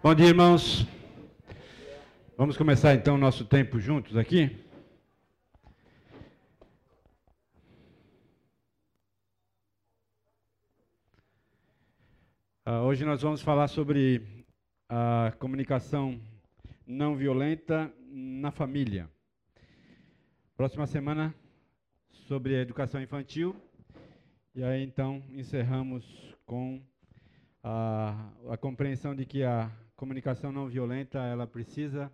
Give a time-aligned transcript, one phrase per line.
[0.00, 0.86] Bom dia, irmãos.
[2.36, 4.56] Vamos começar então o nosso tempo juntos aqui.
[12.64, 14.46] Uh, hoje nós vamos falar sobre
[14.88, 16.20] a comunicação
[16.86, 19.10] não violenta na família.
[20.56, 21.34] Próxima semana
[22.12, 23.56] sobre a educação infantil.
[24.54, 26.04] E aí então encerramos
[26.46, 26.80] com
[27.64, 29.68] a, a compreensão de que a
[29.98, 32.08] comunicação não violenta ela precisa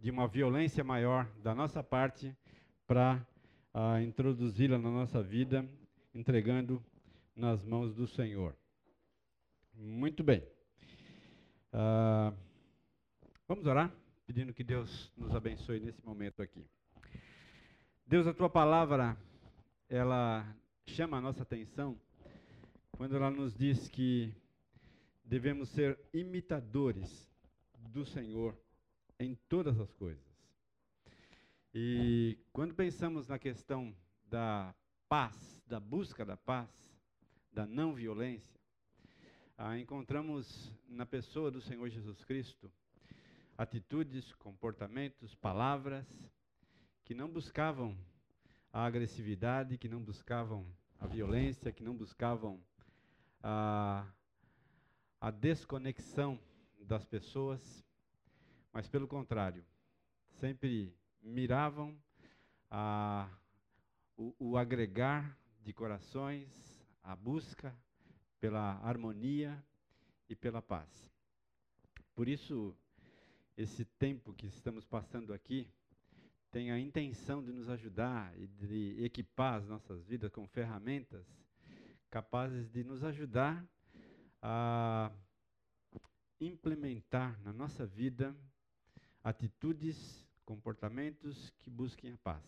[0.00, 2.36] de uma violência maior da nossa parte
[2.84, 3.24] para
[3.72, 5.64] uh, introduzi-la na nossa vida,
[6.12, 6.84] entregando
[7.36, 8.56] nas mãos do Senhor.
[9.72, 10.42] Muito bem.
[11.72, 12.36] Uh,
[13.46, 13.94] vamos orar,
[14.26, 16.66] pedindo que Deus nos abençoe nesse momento aqui.
[18.04, 19.16] Deus, a tua palavra,
[19.88, 20.44] ela
[20.88, 21.96] chama a nossa atenção
[22.90, 24.34] quando ela nos diz que
[25.32, 27.26] devemos ser imitadores
[27.88, 28.54] do Senhor
[29.18, 30.22] em todas as coisas.
[31.72, 33.96] E quando pensamos na questão
[34.28, 34.74] da
[35.08, 36.68] paz, da busca da paz,
[37.50, 38.60] da não violência,
[39.56, 42.70] ah, encontramos na pessoa do Senhor Jesus Cristo
[43.56, 46.06] atitudes, comportamentos, palavras
[47.06, 47.96] que não buscavam
[48.70, 50.66] a agressividade, que não buscavam
[51.00, 52.62] a violência, que não buscavam
[53.42, 54.06] a,
[55.22, 56.36] a desconexão
[56.80, 57.86] das pessoas,
[58.72, 59.64] mas pelo contrário,
[60.40, 60.92] sempre
[61.22, 61.96] miravam
[62.68, 63.30] a,
[64.16, 66.50] o, o agregar de corações,
[67.04, 67.72] a busca
[68.40, 69.64] pela harmonia
[70.28, 70.90] e pela paz.
[72.16, 72.76] Por isso,
[73.56, 75.70] esse tempo que estamos passando aqui
[76.50, 81.24] tem a intenção de nos ajudar e de equipar as nossas vidas com ferramentas
[82.10, 83.64] capazes de nos ajudar
[84.42, 85.12] a
[86.40, 88.36] implementar na nossa vida
[89.22, 92.44] atitudes, comportamentos que busquem a paz.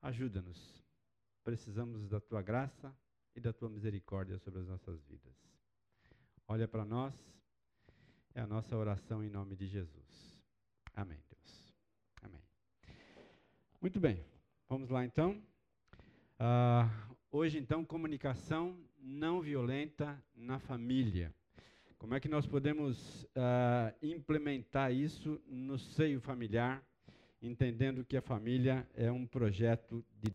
[0.00, 0.82] Ajuda-nos.
[1.44, 2.92] Precisamos da tua graça
[3.34, 5.34] e da tua misericórdia sobre as nossas vidas.
[6.48, 7.14] Olha para nós.
[8.34, 10.42] É a nossa oração em nome de Jesus.
[10.94, 11.74] Amém, Deus.
[12.22, 12.42] Amém.
[13.80, 14.24] Muito bem.
[14.68, 15.42] Vamos lá então.
[16.38, 21.34] Uh, hoje então comunicação não violenta na família.
[21.98, 26.84] Como é que nós podemos uh, implementar isso no seio familiar,
[27.40, 30.34] entendendo que a família é um projeto de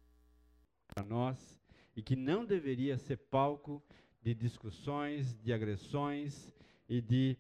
[0.88, 1.60] para nós
[1.96, 3.82] e que não deveria ser palco
[4.22, 6.54] de discussões, de agressões
[6.88, 7.38] e de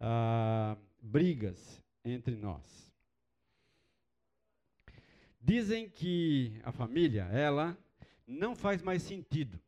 [0.00, 2.92] uh, brigas entre nós.
[5.40, 7.76] Dizem que a família, ela
[8.26, 9.60] não faz mais sentido.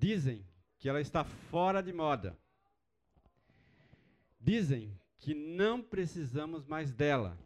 [0.00, 0.42] Dizem
[0.78, 2.34] que ela está fora de moda.
[4.40, 7.36] Dizem que não precisamos mais dela.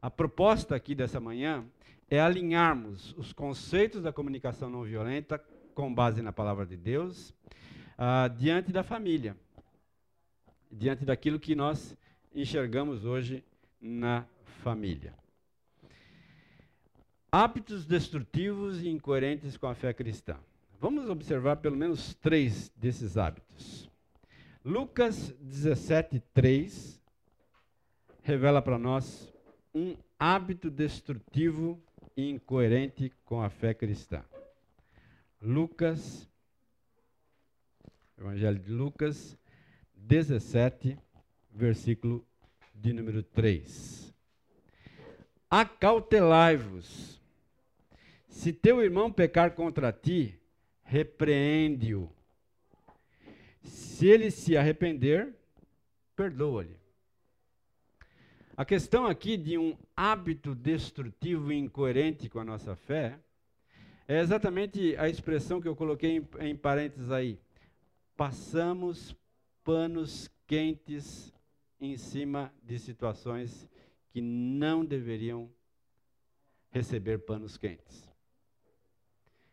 [0.00, 1.62] A proposta aqui dessa manhã
[2.08, 5.38] é alinharmos os conceitos da comunicação não violenta
[5.74, 7.34] com base na palavra de Deus
[7.98, 9.36] uh, diante da família,
[10.72, 11.94] diante daquilo que nós
[12.34, 13.44] enxergamos hoje
[13.78, 14.24] na
[14.62, 15.12] família.
[17.30, 20.38] Hábitos destrutivos e incoerentes com a fé cristã.
[20.84, 23.90] Vamos observar pelo menos três desses hábitos.
[24.62, 27.00] Lucas 17, 3
[28.22, 29.32] revela para nós
[29.74, 31.82] um hábito destrutivo
[32.14, 34.22] e incoerente com a fé cristã.
[35.40, 36.28] Lucas,
[38.18, 39.38] Evangelho de Lucas
[39.94, 40.98] 17,
[41.50, 42.22] versículo
[42.74, 44.12] de número 3.
[45.48, 47.22] Acautelai-vos.
[48.28, 50.38] Se teu irmão pecar contra ti,
[50.84, 52.10] repreende-o.
[53.62, 55.34] Se ele se arrepender,
[56.14, 56.76] perdoa-lhe.
[58.56, 63.18] A questão aqui de um hábito destrutivo e incoerente com a nossa fé
[64.06, 67.40] é exatamente a expressão que eu coloquei em, em parênteses aí.
[68.16, 69.16] Passamos
[69.64, 71.32] panos quentes
[71.80, 73.68] em cima de situações
[74.10, 75.50] que não deveriam
[76.70, 78.08] receber panos quentes.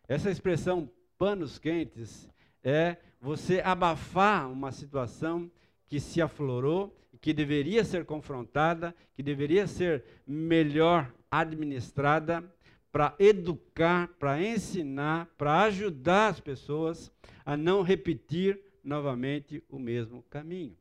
[0.07, 2.27] Essa expressão panos quentes
[2.63, 5.51] é você abafar uma situação
[5.87, 12.43] que se aflorou, que deveria ser confrontada, que deveria ser melhor administrada
[12.91, 17.11] para educar, para ensinar, para ajudar as pessoas
[17.45, 20.75] a não repetir novamente o mesmo caminho.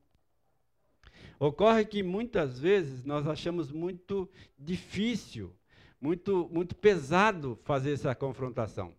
[1.38, 4.26] Ocorre que muitas vezes nós achamos muito
[4.58, 5.54] difícil,
[6.00, 8.98] muito, muito pesado fazer essa confrontação.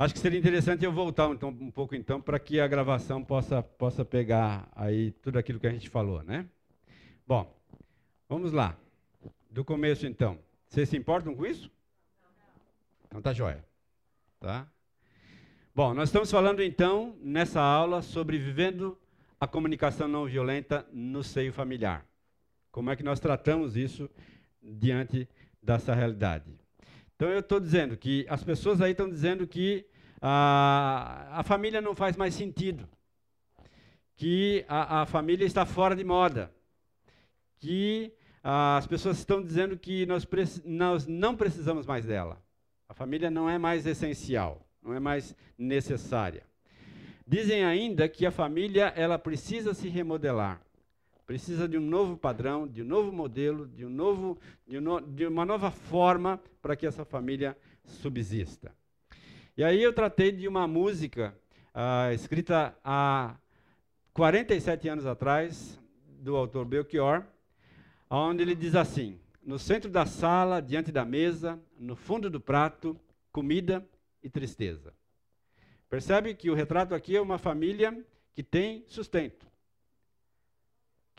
[0.00, 3.62] Acho que seria interessante eu voltar então, um pouco então para que a gravação possa,
[3.62, 6.46] possa pegar aí tudo aquilo que a gente falou, né?
[7.26, 7.54] Bom,
[8.26, 8.78] vamos lá.
[9.50, 10.38] Do começo então.
[10.66, 11.70] Vocês se importam com isso?
[13.04, 13.62] Então tá jóia.
[14.40, 14.66] Tá?
[15.74, 18.96] Bom, nós estamos falando então nessa aula sobre vivendo
[19.38, 22.06] a comunicação não violenta no seio familiar.
[22.72, 24.08] Como é que nós tratamos isso
[24.62, 25.28] diante
[25.62, 26.59] dessa realidade?
[27.20, 29.84] Então eu estou dizendo que as pessoas aí estão dizendo que
[30.22, 32.88] a, a família não faz mais sentido,
[34.16, 36.50] que a, a família está fora de moda,
[37.58, 38.10] que
[38.42, 40.26] as pessoas estão dizendo que nós,
[40.64, 42.42] nós não precisamos mais dela.
[42.88, 46.42] A família não é mais essencial, não é mais necessária.
[47.26, 50.62] Dizem ainda que a família ela precisa se remodelar,
[51.30, 54.36] precisa de um novo padrão, de um novo modelo, de, um novo,
[54.66, 58.74] de, um no, de uma nova forma para que essa família subsista.
[59.56, 61.32] E aí eu tratei de uma música
[61.72, 63.36] uh, escrita há
[64.12, 65.80] 47 anos atrás,
[66.18, 67.22] do autor Belchior,
[68.10, 72.98] onde ele diz assim: No centro da sala, diante da mesa, no fundo do prato,
[73.30, 73.88] comida
[74.20, 74.92] e tristeza.
[75.88, 78.04] Percebe que o retrato aqui é uma família
[78.34, 79.46] que tem sustento,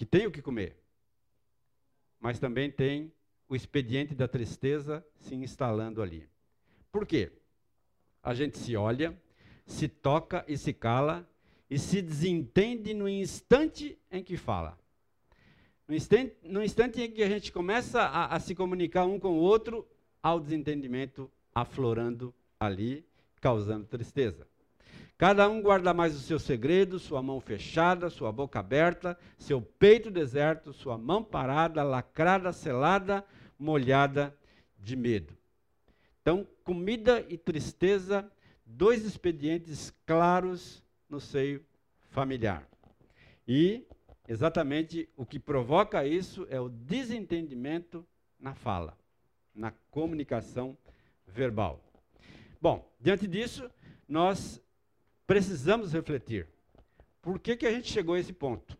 [0.01, 0.75] que tem o que comer,
[2.19, 3.13] mas também tem
[3.47, 6.27] o expediente da tristeza se instalando ali.
[6.91, 7.31] Por quê?
[8.23, 9.15] A gente se olha,
[9.63, 11.29] se toca e se cala
[11.69, 14.75] e se desentende no instante em que fala.
[15.87, 19.33] No instante, no instante em que a gente começa a, a se comunicar um com
[19.33, 19.87] o outro,
[20.23, 23.05] há o desentendimento aflorando ali,
[23.39, 24.47] causando tristeza.
[25.21, 30.09] Cada um guarda mais os seus segredos, sua mão fechada, sua boca aberta, seu peito
[30.09, 33.23] deserto, sua mão parada, lacrada, selada,
[33.59, 34.35] molhada
[34.79, 35.37] de medo.
[36.23, 38.27] Então, comida e tristeza,
[38.65, 41.63] dois expedientes claros no seio
[42.09, 42.67] familiar.
[43.47, 43.85] E
[44.27, 48.03] exatamente o que provoca isso é o desentendimento
[48.39, 48.97] na fala,
[49.53, 50.75] na comunicação
[51.27, 51.79] verbal.
[52.59, 53.69] Bom, diante disso,
[54.07, 54.59] nós
[55.31, 56.45] precisamos refletir.
[57.21, 58.77] Por que, que a gente chegou a esse ponto?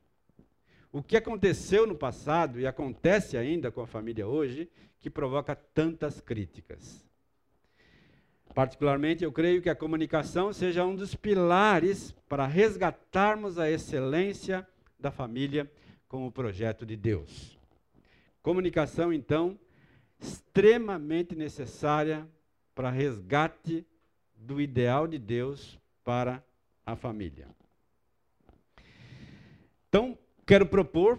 [0.92, 4.69] O que aconteceu no passado e acontece ainda com a família hoje
[5.00, 7.07] que provoca tantas críticas?
[8.53, 14.68] Particularmente, eu creio que a comunicação seja um dos pilares para resgatarmos a excelência
[15.00, 15.71] da família
[16.06, 17.57] como projeto de Deus.
[18.44, 19.57] Comunicação, então,
[20.19, 22.27] extremamente necessária
[22.75, 23.88] para resgate
[24.36, 25.80] do ideal de Deus
[26.12, 26.44] para
[26.86, 27.48] a família.
[29.88, 31.18] Então, quero propor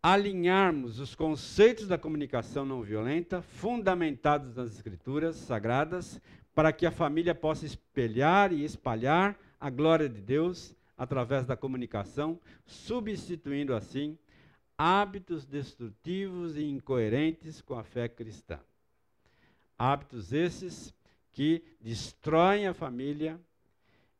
[0.00, 6.20] alinharmos os conceitos da comunicação não violenta, fundamentados nas Escrituras sagradas,
[6.54, 12.38] para que a família possa espelhar e espalhar a glória de Deus através da comunicação,
[12.64, 14.16] substituindo assim
[14.78, 18.60] hábitos destrutivos e incoerentes com a fé cristã.
[19.76, 20.94] Hábitos esses
[21.32, 23.40] que destroem a família,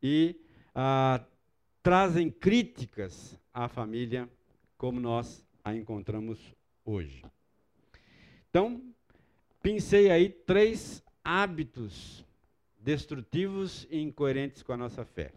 [0.02, 0.36] e
[0.74, 1.24] ah,
[1.82, 4.28] trazem críticas à família
[4.76, 6.38] como nós a encontramos
[6.84, 7.24] hoje.
[8.48, 8.82] Então,
[9.62, 12.24] pensei aí três hábitos
[12.78, 15.32] destrutivos e incoerentes com a nossa fé.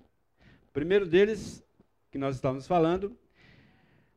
[0.70, 1.64] O primeiro deles,
[2.10, 3.16] que nós estamos falando,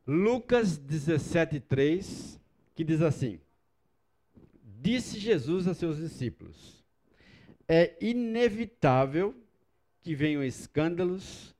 [0.05, 2.39] Lucas 17:3,
[2.73, 3.39] que diz assim:
[4.63, 6.83] Disse Jesus a seus discípulos:
[7.67, 9.35] É inevitável
[10.07, 11.53] que venham escândalos,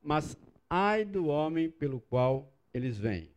[0.00, 0.38] mas
[0.70, 3.28] ai do homem pelo qual eles vêm.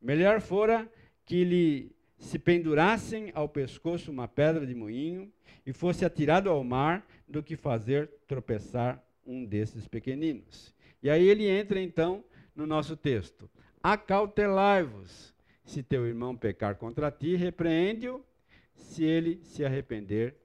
[0.00, 0.88] Melhor fora
[1.24, 5.28] que lhe se pendurassem ao pescoço uma pedra de moinho
[5.66, 10.72] e fosse atirado ao mar do que fazer tropeçar um desses pequeninos.
[11.02, 12.22] E aí ele entra então
[12.54, 13.50] no nosso texto.
[13.82, 15.34] Acautelai-vos.
[15.64, 18.24] Se teu irmão pecar contra ti, repreende-o.
[18.72, 20.36] Se ele se arrepender,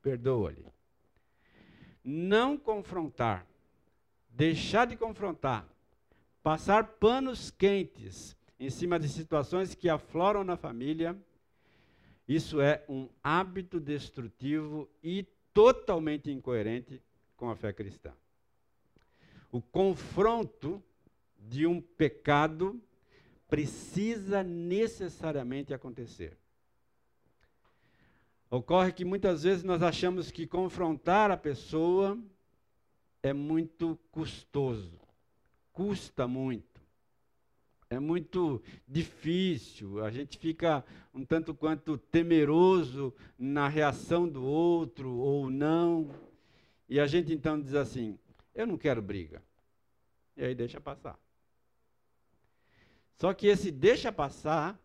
[0.00, 0.79] perdoa-lhe
[2.04, 3.46] não confrontar,
[4.28, 5.68] deixar de confrontar,
[6.42, 11.16] passar panos quentes em cima de situações que afloram na família,
[12.28, 17.02] isso é um hábito destrutivo e totalmente incoerente
[17.36, 18.12] com a fé cristã.
[19.50, 20.82] O confronto
[21.36, 22.80] de um pecado
[23.48, 26.36] precisa necessariamente acontecer.
[28.50, 32.18] Ocorre que muitas vezes nós achamos que confrontar a pessoa
[33.22, 34.98] é muito custoso,
[35.72, 36.68] custa muito.
[37.88, 45.50] É muito difícil, a gente fica um tanto quanto temeroso na reação do outro ou
[45.50, 46.08] não.
[46.88, 48.16] E a gente então diz assim:
[48.54, 49.42] eu não quero briga.
[50.36, 51.18] E aí deixa passar.
[53.16, 54.80] Só que esse deixa passar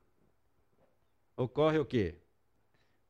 [1.37, 2.15] ocorre o quê?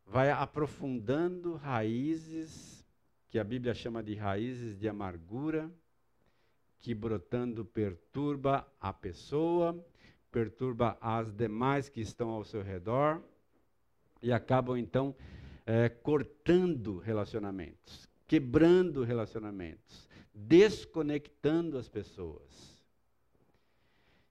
[0.05, 2.85] Vai aprofundando raízes
[3.29, 5.69] que a Bíblia chama de raízes de amargura,
[6.79, 9.83] que brotando perturba a pessoa,
[10.31, 13.21] perturba as demais que estão ao seu redor
[14.21, 15.15] e acabam então
[15.65, 22.83] é, cortando relacionamentos, quebrando relacionamentos, desconectando as pessoas.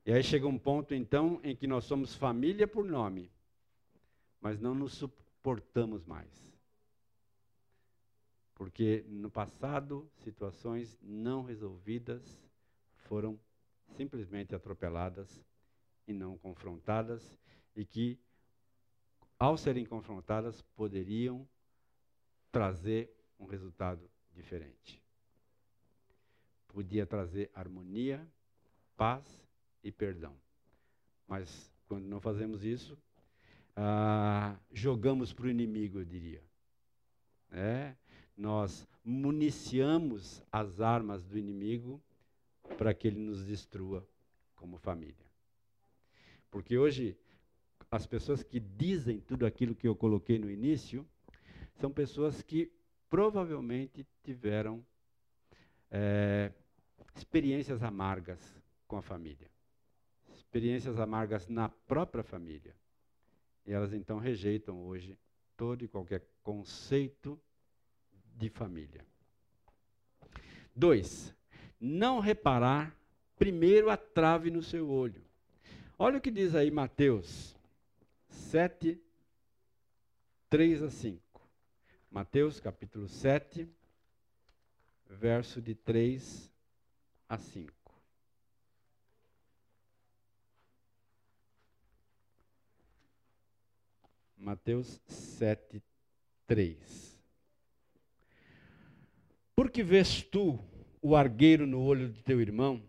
[0.07, 3.31] E aí chega um ponto então em que nós somos família por nome,
[4.41, 5.24] mas não nos suportamos
[6.07, 6.55] mais.
[8.55, 12.43] Porque no passado, situações não resolvidas
[12.97, 13.39] foram
[13.97, 15.45] simplesmente atropeladas
[16.07, 17.39] e não confrontadas,
[17.75, 18.19] e que,
[19.39, 21.49] ao serem confrontadas, poderiam
[22.53, 25.03] trazer um resultado diferente.
[26.69, 28.27] Podia trazer harmonia,
[28.97, 29.25] paz
[29.83, 30.37] e perdão.
[31.27, 32.99] Mas quando não fazemos isso,
[33.77, 36.43] ah, jogamos para o inimigo, eu diria.
[37.51, 37.95] É,
[38.37, 42.03] nós municiamos as armas do inimigo
[42.79, 44.07] para que ele nos destrua
[44.57, 45.25] como família.
[46.51, 47.17] Porque hoje,
[47.91, 51.07] as pessoas que dizem tudo aquilo que eu coloquei no início,
[51.75, 52.73] são pessoas que
[53.11, 54.85] provavelmente tiveram
[55.91, 56.53] é,
[57.15, 58.41] experiências amargas
[58.87, 59.51] com a família.
[60.33, 62.75] Experiências amargas na própria família.
[63.67, 65.19] E elas então rejeitam hoje
[65.57, 67.41] todo e qualquer conceito
[68.37, 69.05] de família.
[70.75, 71.35] Dois,
[71.81, 72.97] não reparar
[73.37, 75.23] primeiro a trave no seu olho.
[75.99, 77.57] Olha o que diz aí Mateus
[78.29, 79.01] 7,
[80.51, 81.23] 3 a 5.
[82.11, 83.69] Mateus capítulo 7,
[85.09, 86.53] verso de 3
[87.29, 87.84] a 5.
[94.37, 95.83] Mateus 7,
[96.47, 97.21] 3.
[99.55, 100.59] Porque vês tu
[101.01, 102.83] o argueiro no olho de teu irmão,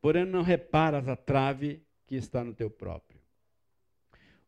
[0.00, 3.20] porém não reparas a trave que está no teu próprio?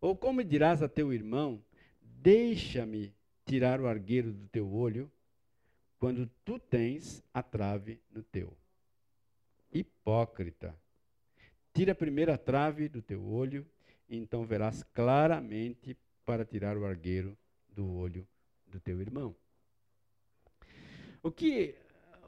[0.00, 1.62] Ou como dirás a teu irmão:
[2.00, 3.14] Deixa-me
[3.44, 5.10] tirar o argueiro do teu olho,
[5.98, 8.56] quando tu tens a trave no teu?
[9.72, 10.74] Hipócrita,
[11.72, 13.66] tira primeiro a trave do teu olho,
[14.16, 17.38] então verás claramente para tirar o argueiro
[17.68, 18.26] do olho
[18.66, 19.34] do teu irmão.
[21.22, 21.74] O que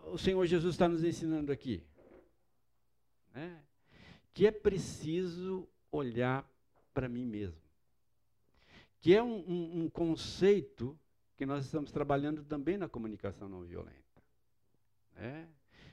[0.04, 1.82] o Senhor Jesus está nos ensinando aqui?
[3.34, 3.56] É,
[4.32, 6.48] que é preciso olhar
[6.92, 7.60] para mim mesmo.
[9.00, 10.98] Que é um, um, um conceito
[11.36, 14.22] que nós estamos trabalhando também na comunicação não violenta.
[15.16, 15.46] É?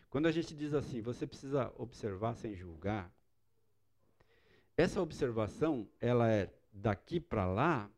[0.09, 3.11] Quando a gente diz assim, você precisa observar sem julgar,
[4.81, 7.89] essa observação ela é daqui para lá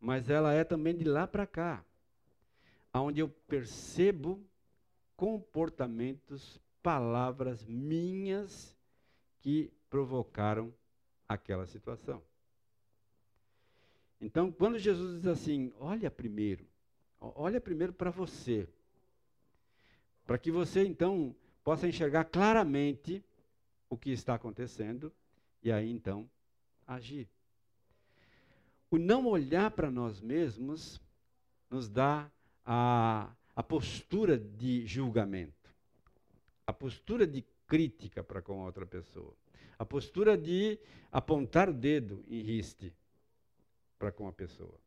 [0.00, 1.84] mas ela é também de lá para cá,
[2.94, 4.42] onde eu percebo
[5.14, 8.74] comportamentos, palavras minhas
[9.40, 10.72] que provocaram
[11.28, 12.22] aquela situação.
[14.18, 16.66] Então, quando Jesus diz assim, olha primeiro,
[17.20, 18.66] olha primeiro para você,
[20.26, 23.22] para que você então possa enxergar claramente
[23.90, 25.12] o que está acontecendo
[25.62, 26.28] e aí então
[26.86, 27.28] agir.
[28.90, 31.00] O não olhar para nós mesmos
[31.70, 32.30] nos dá
[32.64, 35.70] a, a postura de julgamento,
[36.66, 39.32] a postura de crítica para com a outra pessoa,
[39.78, 40.78] a postura de
[41.12, 42.92] apontar o dedo em riste
[43.98, 44.78] para com a pessoa.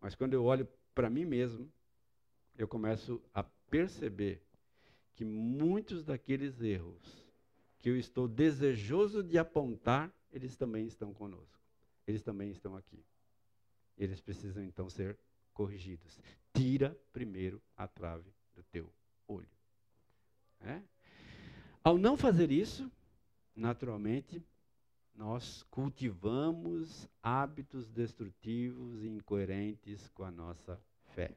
[0.00, 1.70] Mas quando eu olho para mim mesmo,
[2.58, 4.42] eu começo a perceber
[5.14, 7.21] que muitos daqueles erros
[7.82, 11.60] que eu estou desejoso de apontar, eles também estão conosco.
[12.06, 13.04] Eles também estão aqui.
[13.98, 15.18] Eles precisam então ser
[15.52, 16.18] corrigidos.
[16.54, 18.88] Tira primeiro a trave do teu
[19.26, 19.48] olho.
[20.60, 20.80] É?
[21.82, 22.88] Ao não fazer isso,
[23.54, 24.40] naturalmente,
[25.12, 30.80] nós cultivamos hábitos destrutivos e incoerentes com a nossa
[31.14, 31.32] fé.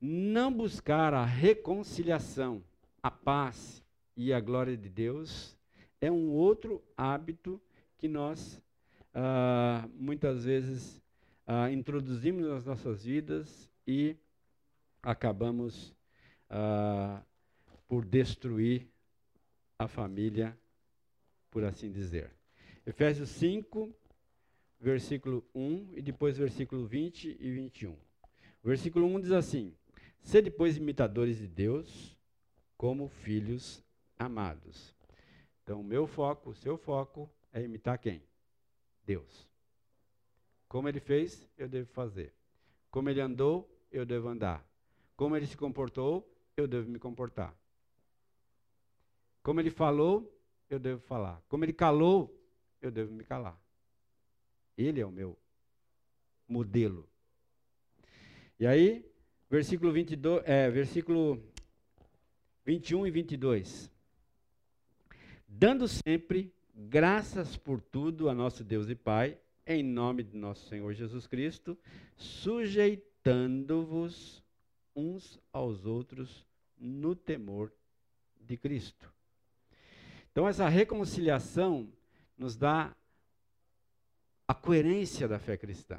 [0.00, 2.62] Não buscar a reconciliação,
[3.02, 3.82] a paz
[4.20, 5.56] e a glória de Deus
[5.98, 7.58] é um outro hábito
[7.96, 8.60] que nós
[9.14, 11.02] ah, muitas vezes
[11.46, 14.14] ah, introduzimos nas nossas vidas e
[15.02, 15.96] acabamos
[16.50, 17.22] ah,
[17.88, 18.86] por destruir
[19.78, 20.54] a família,
[21.50, 22.30] por assim dizer.
[22.84, 23.88] Efésios 5,
[24.78, 27.92] versículo 1 e depois versículo 20 e 21.
[27.92, 29.74] O versículo 1 diz assim:
[30.20, 32.14] Sede, depois imitadores de Deus,
[32.76, 33.82] como filhos
[34.20, 34.94] amados.
[35.62, 38.22] Então, o meu foco, o seu foco é imitar quem?
[39.04, 39.48] Deus.
[40.68, 42.32] Como ele fez, eu devo fazer.
[42.90, 44.64] Como ele andou, eu devo andar.
[45.16, 47.56] Como ele se comportou, eu devo me comportar.
[49.42, 51.42] Como ele falou, eu devo falar.
[51.48, 52.38] Como ele calou,
[52.80, 53.58] eu devo me calar.
[54.76, 55.36] Ele é o meu
[56.46, 57.08] modelo.
[58.58, 59.04] E aí,
[59.48, 61.42] versículo 22, é, versículo
[62.64, 63.90] 21 e 22.
[65.52, 70.94] Dando sempre graças por tudo a nosso Deus e Pai, em nome de nosso Senhor
[70.94, 71.76] Jesus Cristo,
[72.16, 74.44] sujeitando-vos
[74.94, 76.46] uns aos outros
[76.78, 77.72] no temor
[78.40, 79.12] de Cristo.
[80.30, 81.92] Então, essa reconciliação
[82.38, 82.94] nos dá
[84.46, 85.98] a coerência da fé cristã.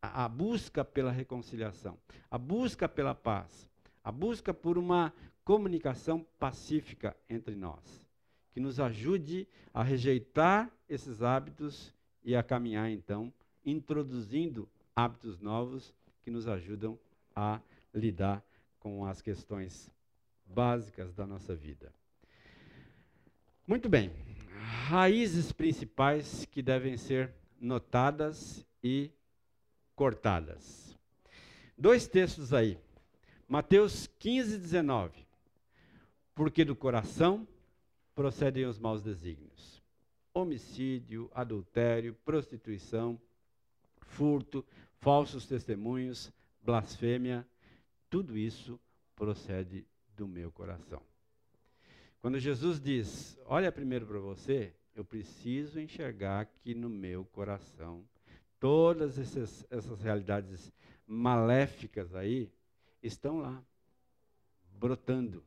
[0.00, 1.98] A, a, busca pela reconciliação,
[2.30, 3.68] a busca pela paz,
[4.02, 5.12] a busca por uma
[5.44, 8.01] comunicação pacífica entre nós,
[8.52, 11.92] que nos ajude a rejeitar esses hábitos
[12.24, 13.32] e a caminhar então
[13.64, 16.98] introduzindo hábitos novos que nos ajudam
[17.34, 17.60] a
[17.94, 18.44] lidar
[18.78, 19.90] com as questões
[20.44, 21.92] básicas da nossa vida.
[23.66, 24.10] Muito bem.
[24.86, 29.10] Raízes principais que devem ser notadas e
[29.94, 30.96] cortadas.
[31.78, 32.78] Dois textos aí.
[33.48, 35.26] Mateus 15, 19.
[36.34, 37.46] Porque do coração
[38.14, 39.82] procedem os maus desígnios:
[40.32, 43.20] homicídio, adultério, prostituição,
[44.00, 44.64] furto,
[44.98, 47.46] falsos testemunhos, blasfêmia,
[48.08, 48.78] tudo isso
[49.16, 51.02] procede do meu coração.
[52.20, 58.04] Quando Jesus diz: Olha primeiro para você, eu preciso enxergar que no meu coração
[58.60, 60.72] todas essas, essas realidades
[61.06, 62.48] maléficas aí
[63.02, 63.60] estão lá,
[64.78, 65.42] brotando.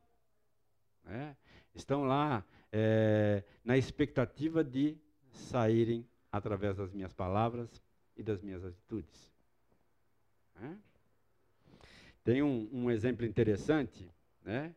[1.02, 1.34] Né?
[1.74, 4.96] Estão lá é, na expectativa de
[5.30, 7.82] saírem através das minhas palavras
[8.16, 9.32] e das minhas atitudes.
[10.54, 10.78] Né?
[12.24, 14.10] Tem um, um, exemplo interessante,
[14.42, 14.74] né?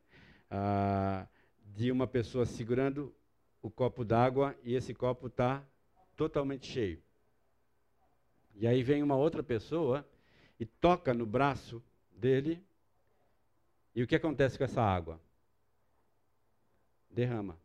[0.52, 1.28] Ah,
[1.76, 3.14] de uma pessoa segurando
[3.62, 5.64] o copo d'água e esse copo está
[6.16, 7.02] totalmente cheio.
[8.56, 10.08] E aí vem uma outra pessoa
[10.60, 12.62] e toca no braço dele.
[13.96, 15.20] E o que acontece com essa água?
[17.10, 17.58] Derrama.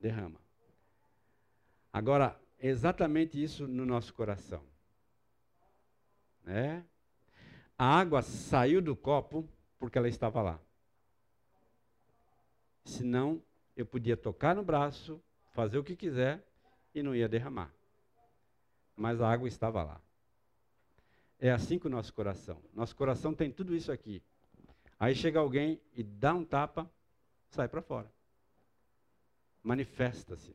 [0.00, 0.40] Derrama.
[1.92, 4.62] Agora, exatamente isso no nosso coração.
[6.44, 6.84] Né?
[7.78, 10.60] A água saiu do copo porque ela estava lá.
[12.84, 13.42] Senão,
[13.76, 15.20] eu podia tocar no braço,
[15.52, 16.42] fazer o que quiser
[16.94, 17.72] e não ia derramar.
[18.96, 20.00] Mas a água estava lá.
[21.38, 22.62] É assim com o nosso coração.
[22.72, 24.22] Nosso coração tem tudo isso aqui.
[24.98, 26.90] Aí chega alguém e dá um tapa,
[27.50, 28.10] sai para fora.
[29.66, 30.54] Manifesta-se.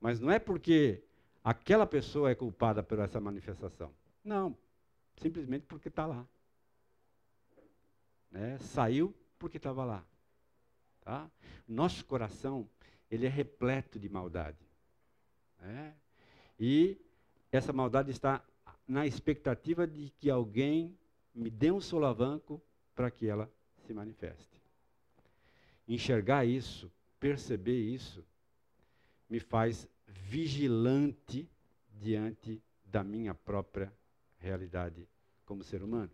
[0.00, 1.02] Mas não é porque
[1.44, 3.92] aquela pessoa é culpada por essa manifestação.
[4.24, 4.56] Não.
[5.18, 6.26] Simplesmente porque está lá.
[8.30, 8.56] Né?
[8.56, 10.02] Saiu porque estava lá.
[11.02, 11.30] Tá?
[11.68, 12.66] Nosso coração,
[13.10, 14.66] ele é repleto de maldade.
[15.60, 15.94] Né?
[16.58, 16.98] E
[17.52, 18.42] essa maldade está
[18.86, 20.98] na expectativa de que alguém
[21.34, 22.62] me dê um solavanco
[22.94, 23.52] para que ela
[23.86, 24.58] se manifeste.
[25.86, 28.24] Enxergar isso, perceber isso,
[29.28, 31.48] me faz vigilante
[32.00, 33.92] diante da minha própria
[34.38, 35.06] realidade
[35.44, 36.10] como ser humano.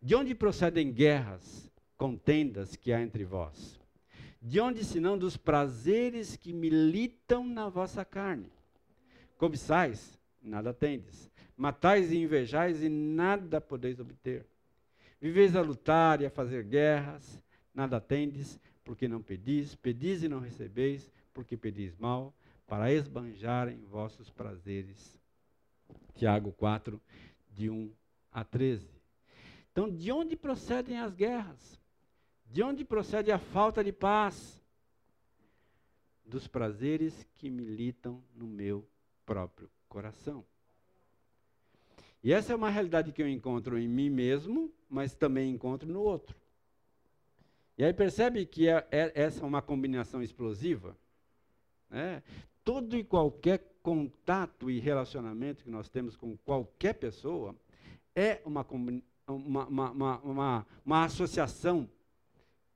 [0.00, 3.78] De onde procedem guerras, contendas que há entre vós?
[4.40, 8.50] De onde senão dos prazeres que militam na vossa carne?
[9.36, 11.30] Cobiçais, nada tendes.
[11.56, 14.46] Matais e invejais e nada podeis obter.
[15.20, 17.42] Viveis a lutar e a fazer guerras,
[17.74, 19.74] nada tendes, porque não pedis.
[19.74, 22.34] Pedis e não recebeis, porque pedis mal,
[22.66, 25.14] para esbanjarem vossos prazeres.
[26.14, 26.98] Tiago 4,
[27.52, 27.92] de 1
[28.32, 28.88] a 13.
[29.70, 31.78] Então, de onde procedem as guerras?
[32.46, 34.58] De onde procede a falta de paz?
[36.24, 38.88] Dos prazeres que militam no meu
[39.26, 40.46] próprio coração.
[42.24, 46.00] E essa é uma realidade que eu encontro em mim mesmo, mas também encontro no
[46.00, 46.34] outro.
[47.78, 50.96] E aí percebe que é, é, essa é uma combinação explosiva?
[51.88, 52.22] Né?
[52.68, 57.56] todo e qualquer contato e relacionamento que nós temos com qualquer pessoa
[58.14, 58.60] é uma,
[59.26, 61.88] uma, uma, uma, uma associação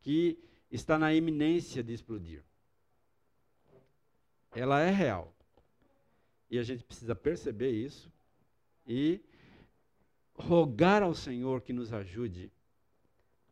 [0.01, 0.39] que
[0.71, 2.43] está na iminência de explodir.
[4.57, 5.31] Ela é real.
[6.51, 8.11] E a gente precisa perceber isso
[8.87, 9.21] e
[10.35, 12.51] rogar ao Senhor que nos ajude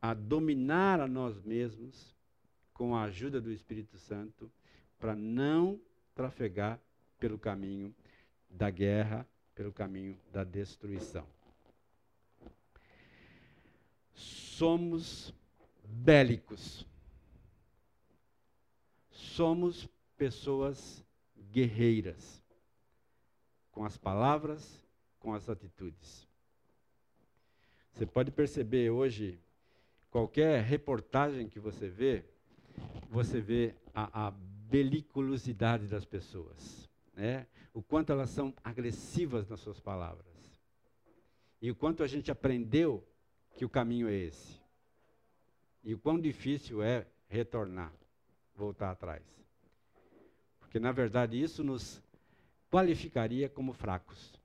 [0.01, 2.15] a dominar a nós mesmos
[2.73, 4.51] com a ajuda do Espírito Santo
[4.99, 5.81] para não
[6.15, 6.81] trafegar
[7.19, 7.95] pelo caminho
[8.49, 11.27] da guerra, pelo caminho da destruição.
[14.15, 15.35] Somos
[15.85, 16.87] bélicos.
[19.11, 21.05] Somos pessoas
[21.51, 22.43] guerreiras,
[23.73, 24.85] com as palavras,
[25.19, 26.27] com as atitudes.
[27.93, 29.39] Você pode perceber hoje,
[30.11, 32.25] qualquer reportagem que você vê,
[33.09, 37.47] você vê a, a beliculosidade das pessoas né?
[37.75, 40.27] o quanto elas são agressivas nas suas palavras.
[41.61, 43.07] E o quanto a gente aprendeu
[43.57, 44.59] que o caminho é esse.
[45.85, 47.93] E o quão difícil é retornar,
[48.55, 49.23] voltar atrás.
[50.59, 52.03] Porque, na verdade, isso nos
[52.71, 54.41] qualificaria como fracos,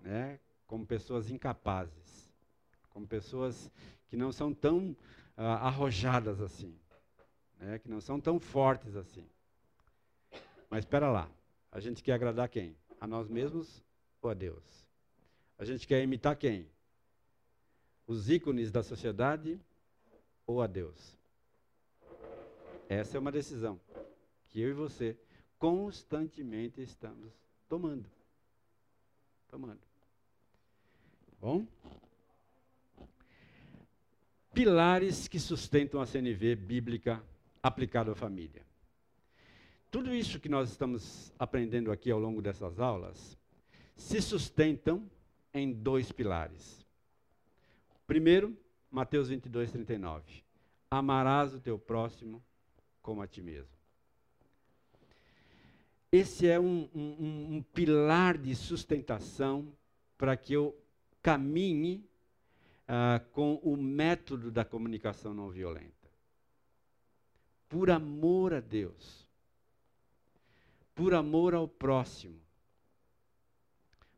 [0.00, 0.40] né?
[0.66, 2.09] como pessoas incapazes,
[3.00, 3.70] como pessoas
[4.08, 4.90] que não são tão
[5.36, 6.74] uh, arrojadas assim,
[7.58, 7.78] né?
[7.78, 9.26] que não são tão fortes assim.
[10.68, 11.30] Mas espera lá.
[11.72, 12.76] A gente quer agradar quem?
[13.00, 13.82] A nós mesmos
[14.20, 14.62] ou a Deus?
[15.56, 16.68] A gente quer imitar quem?
[18.06, 19.58] Os ícones da sociedade
[20.46, 21.16] ou a Deus?
[22.88, 23.80] Essa é uma decisão
[24.48, 25.16] que eu e você
[25.58, 27.32] constantemente estamos
[27.66, 28.10] tomando.
[29.48, 29.80] Tomando.
[31.40, 31.66] Bom?
[34.52, 37.22] Pilares que sustentam a CNV bíblica
[37.62, 38.62] aplicada à família.
[39.90, 43.38] Tudo isso que nós estamos aprendendo aqui ao longo dessas aulas
[43.96, 45.08] se sustentam
[45.52, 46.84] em dois pilares.
[48.06, 48.56] Primeiro,
[48.90, 50.42] Mateus 22, 39.
[50.90, 52.42] Amarás o teu próximo
[53.02, 53.70] como a ti mesmo.
[56.10, 59.72] Esse é um, um, um pilar de sustentação
[60.18, 60.76] para que eu
[61.22, 62.04] caminhe
[62.90, 66.10] uh, com o método da comunicação não violenta.
[67.68, 69.28] Por amor a Deus.
[70.92, 72.38] Por amor ao próximo,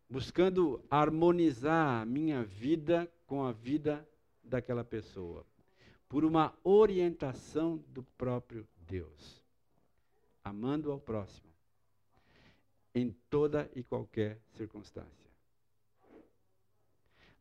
[0.09, 4.09] buscando harmonizar a minha vida com a vida
[4.43, 5.47] daquela pessoa,
[6.09, 9.41] por uma orientação do próprio Deus,
[10.43, 11.53] amando ao próximo,
[12.93, 15.32] em toda e qualquer circunstância.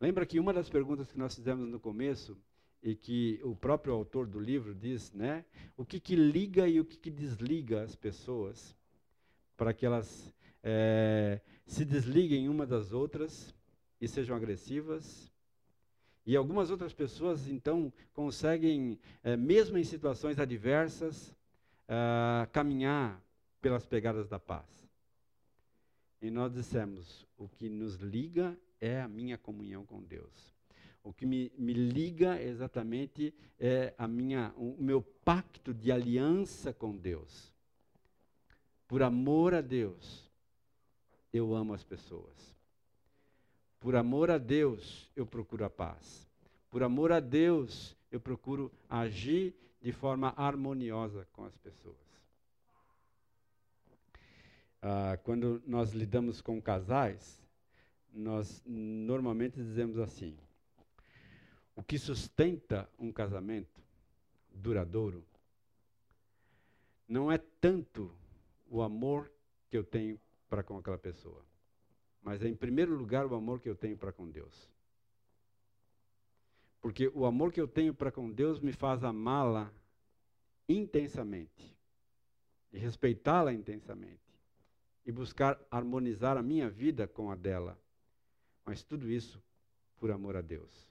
[0.02, 2.36] Lembra que uma das perguntas que nós fizemos no começo
[2.82, 5.46] e que o próprio autor do livro diz, né?
[5.78, 8.76] O que, que liga e o que, que desliga as pessoas
[9.56, 10.34] para que elas
[10.64, 13.54] é, se desliguem uma das outras
[14.02, 15.32] e sejam agressivas.
[16.26, 21.32] E algumas outras pessoas, então, conseguem, é, mesmo em situações adversas,
[21.88, 23.22] é, caminhar
[23.62, 24.66] pelas pegadas da paz.
[26.20, 30.52] E nós dissemos: o que nos liga é a minha comunhão com Deus.
[31.04, 36.98] O que me, me liga exatamente é a minha, o meu pacto de aliança com
[36.98, 37.54] Deus.
[38.88, 40.30] Por amor a Deus,
[41.32, 42.56] eu amo as pessoas.
[43.80, 46.28] Por amor a Deus, eu procuro a paz.
[46.70, 51.96] Por amor a Deus, eu procuro agir de forma harmoniosa com as pessoas.
[54.82, 57.41] Ah, quando nós lidamos com casais,
[58.12, 60.38] nós normalmente dizemos assim:
[61.76, 63.82] o que sustenta um casamento
[64.54, 65.26] duradouro
[67.08, 68.14] não é tanto
[68.70, 69.32] o amor
[69.70, 70.20] que eu tenho
[70.50, 71.44] para com aquela pessoa.
[72.22, 74.70] Mas é, em primeiro lugar, o amor que eu tenho para com Deus.
[76.80, 79.72] Porque o amor que eu tenho para com Deus me faz amá-la
[80.68, 81.76] intensamente,
[82.72, 84.22] e respeitá-la intensamente,
[85.06, 87.78] e buscar harmonizar a minha vida com a dela.
[88.66, 89.42] Mas tudo isso
[89.98, 90.90] por amor a Deus.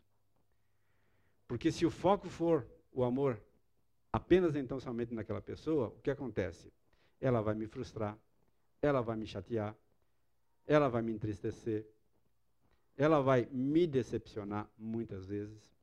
[1.47, 3.41] Porque se o foco for o amor
[4.13, 6.73] apenas então somente naquela pessoa, o que acontece?
[7.21, 8.19] ela vai me frustrar,
[8.81, 9.77] ela vai me chatear,
[10.67, 11.87] ela vai me entristecer,
[12.97, 15.77] ela vai me decepcionar muitas vezes.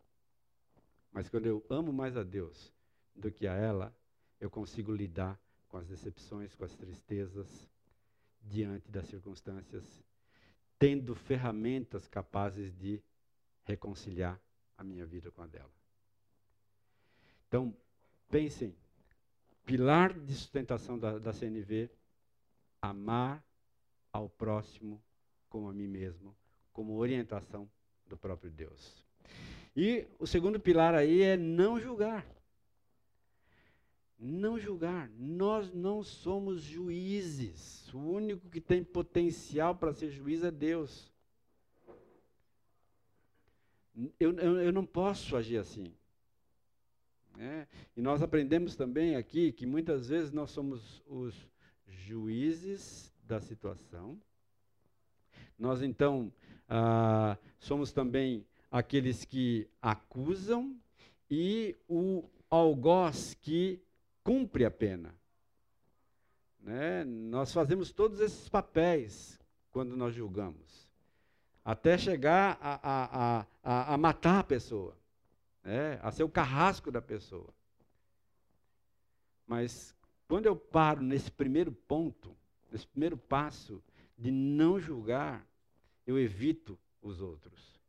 [1.12, 2.73] Mas quando eu amo mais a Deus
[3.15, 3.95] do que a ela,
[4.39, 7.69] eu consigo lidar com as decepções, com as tristezas,
[8.41, 9.84] diante das circunstâncias,
[10.80, 13.02] tendo ferramentas capazes de
[13.63, 14.40] reconciliar
[14.78, 15.72] a minha vida com a dela.
[17.48, 17.76] Então,
[18.30, 18.76] pensem
[19.66, 21.90] pilar de sustentação da, da CNV,
[22.82, 23.44] amar
[24.12, 25.02] ao próximo
[25.50, 26.36] como a mim mesmo,
[26.72, 27.70] como orientação
[28.08, 29.04] do próprio Deus.
[29.76, 32.26] E o segundo pilar aí é não julgar.
[34.19, 35.10] Não julgar.
[35.17, 37.93] Nós não somos juízes.
[37.93, 41.12] O único que tem potencial para ser juiz é Deus.
[44.19, 45.93] Eu, eu, eu não posso agir assim.
[47.39, 51.36] É, e nós aprendemos também aqui que muitas vezes nós somos os
[51.88, 54.19] juízes da situação.
[55.58, 56.32] Nós então
[56.67, 60.75] ah, somos também aqueles que acusam
[61.30, 63.82] e o algoz que
[64.28, 65.16] cumpre a pena.
[66.60, 67.06] Né?
[67.06, 69.40] Nós fazemos todos esses papéis
[69.72, 70.92] quando nós julgamos,
[71.63, 74.98] até chegar a, a, a, a matar a pessoa,
[75.63, 75.98] né?
[76.04, 77.54] a ser o carrasco da pessoa.
[79.46, 79.96] Mas
[80.28, 82.36] quando eu paro nesse primeiro ponto,
[82.70, 83.82] nesse primeiro passo
[84.18, 85.48] de não julgar,
[86.06, 87.80] eu evito os outros.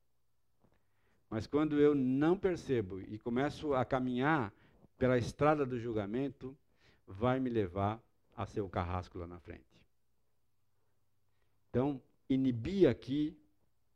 [1.28, 4.52] Mas quando eu não percebo e começo a caminhar
[4.98, 6.56] pela estrada do julgamento,
[7.06, 8.02] vai me levar
[8.36, 9.64] a ser o carrasco lá na frente.
[11.70, 13.38] Então, inibir aqui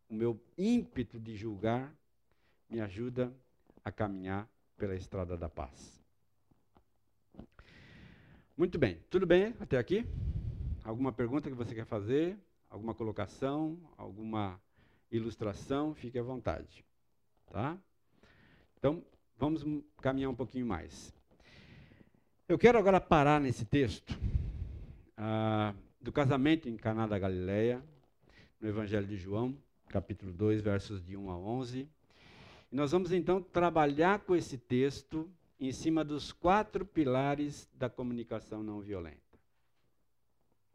[0.09, 1.95] o meu ímpeto de julgar
[2.69, 3.35] me ajuda
[3.85, 6.01] a caminhar pela estrada da paz.
[8.57, 10.07] Muito bem, tudo bem até aqui?
[10.85, 12.39] Alguma pergunta que você quer fazer?
[12.69, 13.79] Alguma colocação?
[13.97, 14.61] Alguma
[15.11, 15.95] ilustração?
[15.95, 16.85] Fique à vontade.
[17.51, 17.79] Tá?
[18.79, 19.05] Então,
[19.43, 19.65] vamos
[20.01, 21.13] caminhar um pouquinho mais.
[22.49, 24.17] Eu quero agora parar nesse texto
[25.17, 27.83] ah, do casamento em Caná da Galileia,
[28.61, 31.89] no Evangelho de João, capítulo 2, versos de 1 a 11.
[32.71, 35.29] E nós vamos então trabalhar com esse texto
[35.59, 39.19] em cima dos quatro pilares da comunicação não violenta.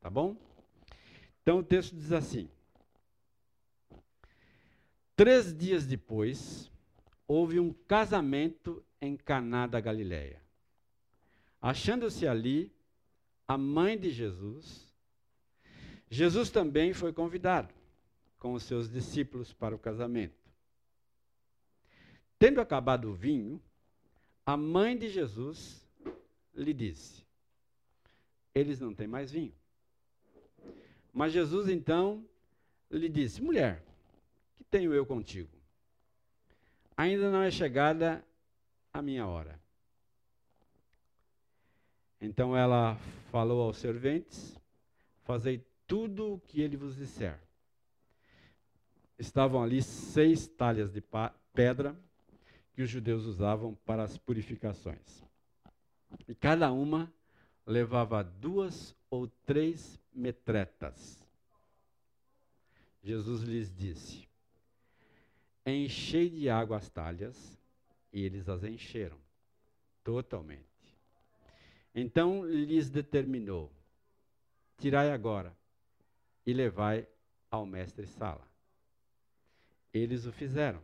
[0.01, 0.35] Tá bom?
[1.41, 2.49] Então o texto diz assim:
[5.15, 6.69] Três dias depois,
[7.27, 10.41] houve um casamento em Caná da Galileia.
[11.61, 12.71] Achando-se ali
[13.47, 14.87] a mãe de Jesus,
[16.09, 17.73] Jesus também foi convidado
[18.39, 20.35] com os seus discípulos para o casamento.
[22.39, 23.61] Tendo acabado o vinho,
[24.45, 25.85] a mãe de Jesus
[26.53, 27.25] lhe disse:
[28.53, 29.53] Eles não têm mais vinho.
[31.11, 32.23] Mas Jesus então
[32.91, 33.83] lhe disse: Mulher,
[34.55, 35.56] que tenho eu contigo?
[36.97, 38.25] Ainda não é chegada
[38.91, 39.59] a minha hora.
[42.19, 42.95] Então ela
[43.31, 44.59] falou aos serventes:
[45.23, 47.39] Fazei tudo o que ele vos disser.
[49.19, 51.03] Estavam ali seis talhas de
[51.53, 51.95] pedra
[52.73, 55.23] que os judeus usavam para as purificações.
[56.27, 57.11] E cada uma
[57.65, 61.23] levava duas ou três metretas.
[63.03, 64.26] Jesus lhes disse:
[65.69, 67.59] Enchei de água as talhas,
[68.13, 69.17] e eles as encheram
[70.01, 70.63] totalmente.
[71.93, 73.69] Então lhes determinou:
[74.77, 75.53] Tirai agora
[76.45, 77.05] e levai
[77.51, 78.47] ao mestre-sala.
[79.93, 80.81] Eles o fizeram.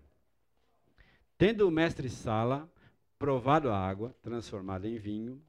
[1.38, 2.70] Tendo o mestre-sala
[3.18, 5.42] provado a água, transformada em vinho,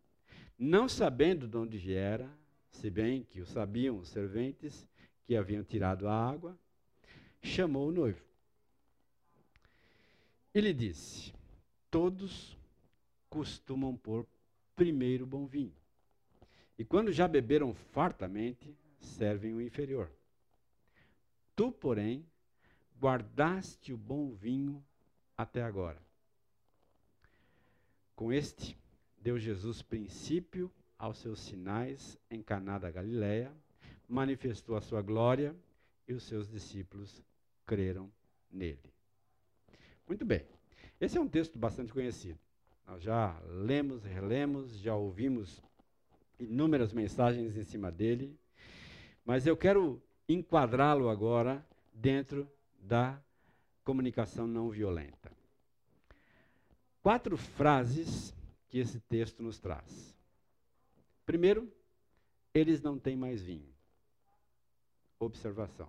[0.56, 2.30] não sabendo de onde viera,
[2.70, 4.86] se bem que o sabiam os serventes
[5.24, 6.56] que haviam tirado a água,
[7.42, 8.33] chamou o noivo.
[10.54, 11.32] E lhe disse:
[11.90, 12.56] Todos
[13.28, 14.24] costumam pôr
[14.76, 15.74] primeiro bom vinho.
[16.78, 20.08] E quando já beberam fartamente, servem o inferior.
[21.56, 22.24] Tu, porém,
[23.00, 24.84] guardaste o bom vinho
[25.36, 26.00] até agora.
[28.14, 28.78] Com este,
[29.20, 33.52] deu Jesus princípio aos seus sinais em Caná da Galileia,
[34.08, 35.54] manifestou a sua glória
[36.06, 37.22] e os seus discípulos
[37.66, 38.10] creram
[38.50, 38.93] nele.
[40.06, 40.44] Muito bem.
[41.00, 42.38] Esse é um texto bastante conhecido.
[42.86, 45.62] Nós já lemos, relemos, já ouvimos
[46.38, 48.38] inúmeras mensagens em cima dele,
[49.24, 53.18] mas eu quero enquadrá-lo agora dentro da
[53.82, 55.32] comunicação não violenta.
[57.02, 58.34] Quatro frases
[58.68, 60.14] que esse texto nos traz.
[61.24, 61.72] Primeiro,
[62.52, 63.72] eles não têm mais vinho.
[65.18, 65.88] Observação.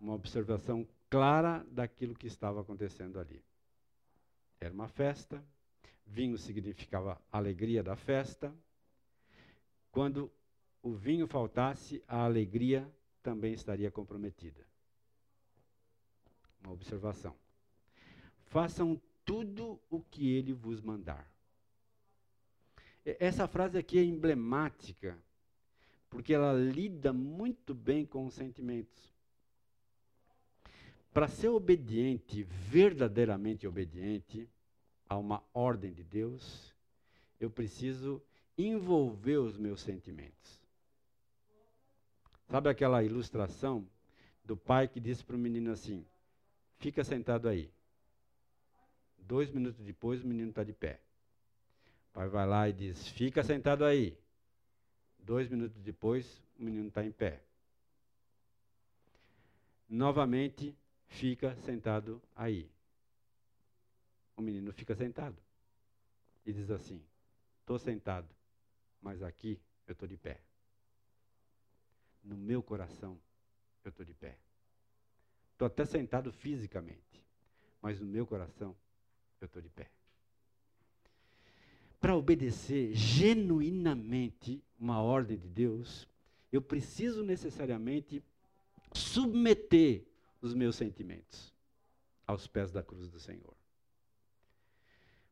[0.00, 3.44] Uma observação clara daquilo que estava acontecendo ali.
[4.58, 5.44] Era uma festa,
[6.06, 8.50] vinho significava alegria da festa.
[9.90, 10.32] Quando
[10.82, 12.90] o vinho faltasse, a alegria
[13.22, 14.66] também estaria comprometida
[16.62, 17.36] uma observação.
[18.46, 21.30] Façam tudo o que ele vos mandar.
[23.04, 25.18] essa frase aqui é emblemática,
[26.08, 29.11] porque ela lida muito bem com os sentimentos.
[31.12, 34.48] Para ser obediente, verdadeiramente obediente
[35.08, 36.74] a uma ordem de Deus,
[37.38, 38.22] eu preciso
[38.56, 40.60] envolver os meus sentimentos.
[42.48, 43.86] Sabe aquela ilustração
[44.44, 46.04] do pai que disse para o menino assim:
[46.78, 47.70] fica sentado aí.
[49.18, 51.00] Dois minutos depois, o menino está de pé.
[52.10, 54.16] O pai vai lá e diz: fica sentado aí.
[55.18, 57.42] Dois minutos depois, o menino está em pé.
[59.88, 60.76] Novamente,
[61.12, 62.70] fica sentado aí.
[64.36, 65.36] O menino fica sentado.
[66.44, 67.00] E diz assim:
[67.60, 68.28] estou sentado,
[69.00, 70.40] mas aqui eu estou de pé.
[72.24, 73.18] No meu coração,
[73.84, 74.38] eu estou de pé.
[75.52, 77.22] Estou até sentado fisicamente,
[77.80, 78.74] mas no meu coração,
[79.40, 79.90] eu estou de pé.
[82.00, 86.08] Para obedecer genuinamente uma ordem de Deus,
[86.50, 88.22] eu preciso necessariamente
[88.92, 90.04] submeter
[90.42, 91.54] os meus sentimentos
[92.26, 93.54] aos pés da cruz do Senhor.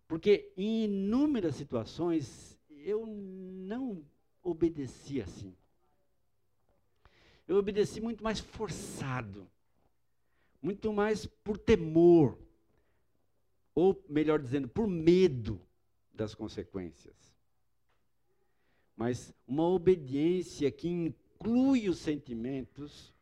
[0.06, 4.04] Porque em inúmeras situações eu não
[4.42, 5.54] obedeci assim.
[7.46, 9.48] Eu obedeci muito mais forçado,
[10.62, 12.38] muito mais por temor,
[13.74, 15.60] ou melhor dizendo, por medo
[16.12, 17.34] das consequências.
[18.96, 23.14] Mas uma obediência que inclui os sentimentos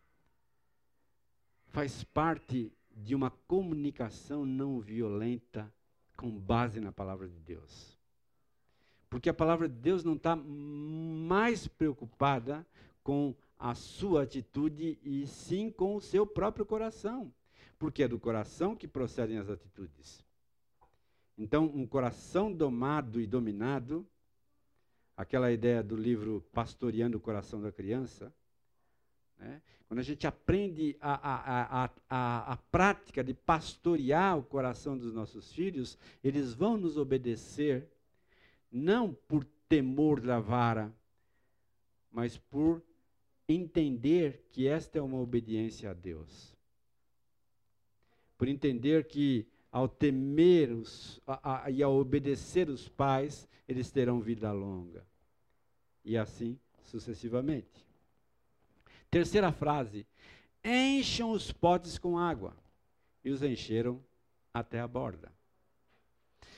[1.79, 5.73] faz parte de uma comunicação não violenta
[6.17, 7.97] com base na palavra de Deus.
[9.09, 12.67] Porque a palavra de Deus não está mais preocupada
[13.01, 17.33] com a sua atitude e sim com o seu próprio coração.
[17.79, 20.27] Porque é do coração que procedem as atitudes.
[21.39, 24.05] Então, um coração domado e dominado,
[25.17, 28.35] aquela ideia do livro Pastoreando o Coração da Criança,
[29.39, 29.63] né?
[29.87, 35.15] quando a gente aprende a, a, a, a, a prática de pastorear o coração dos
[35.15, 37.89] nossos filhos, eles vão nos obedecer,
[38.71, 40.93] não por temor da vara,
[42.13, 42.83] mas por
[43.49, 46.55] entender que esta é uma obediência a Deus.
[48.37, 54.21] Por entender que ao temer os, a, a, e ao obedecer os pais, eles terão
[54.21, 55.07] vida longa.
[56.05, 57.88] E assim sucessivamente.
[59.11, 60.07] Terceira frase:
[60.65, 62.57] encham os potes com água.
[63.25, 64.03] E os encheram
[64.53, 65.33] até a borda.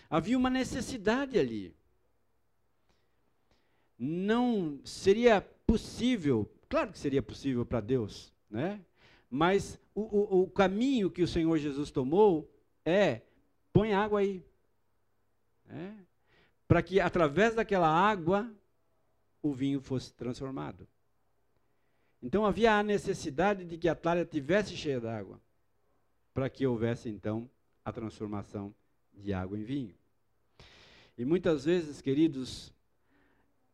[0.08, 1.74] Havia uma necessidade ali.
[3.98, 8.80] Não seria possível, claro que seria possível para Deus, né?
[9.28, 12.50] Mas o, o, o caminho que o Senhor Jesus tomou
[12.84, 13.22] é:
[13.72, 14.44] põe água aí.
[15.68, 15.92] É,
[16.66, 18.52] para que através daquela água
[19.40, 20.88] o vinho fosse transformado.
[22.22, 25.40] Então havia a necessidade de que a talha tivesse cheia d'água,
[26.34, 27.48] para que houvesse então
[27.84, 28.74] a transformação
[29.12, 29.94] de água em vinho.
[31.16, 32.72] E muitas vezes, queridos,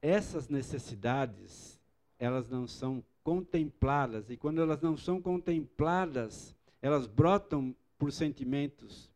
[0.00, 1.78] essas necessidades,
[2.18, 9.10] elas não são contempladas, e quando elas não são contempladas, elas brotam por sentimentos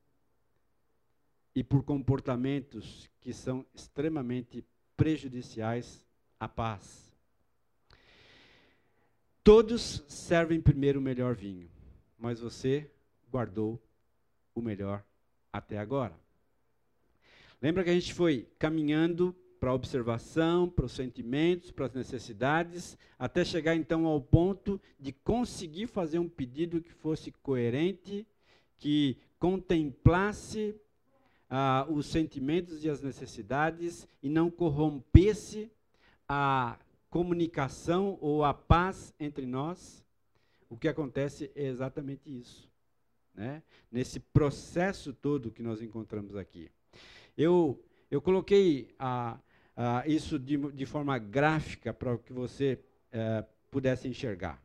[1.54, 4.64] e por comportamentos que são extremamente
[4.96, 6.04] prejudiciais
[6.38, 7.09] à paz.
[9.42, 11.70] Todos servem primeiro o melhor vinho,
[12.18, 12.90] mas você
[13.30, 13.80] guardou
[14.54, 15.02] o melhor
[15.52, 16.14] até agora.
[17.60, 22.96] Lembra que a gente foi caminhando para a observação, para os sentimentos, para as necessidades,
[23.18, 28.26] até chegar então ao ponto de conseguir fazer um pedido que fosse coerente
[28.80, 30.74] que contemplasse
[31.48, 35.70] ah, os sentimentos e as necessidades e não corrompesse
[36.26, 36.78] a
[37.10, 40.02] comunicação ou a paz entre nós,
[40.68, 42.70] o que acontece é exatamente isso.
[43.34, 43.62] Né?
[43.90, 46.70] Nesse processo todo que nós encontramos aqui.
[47.36, 49.38] Eu, eu coloquei ah,
[49.76, 52.78] ah, isso de, de, forma gráfica para que você
[53.12, 54.62] eh, pudesse enxergar.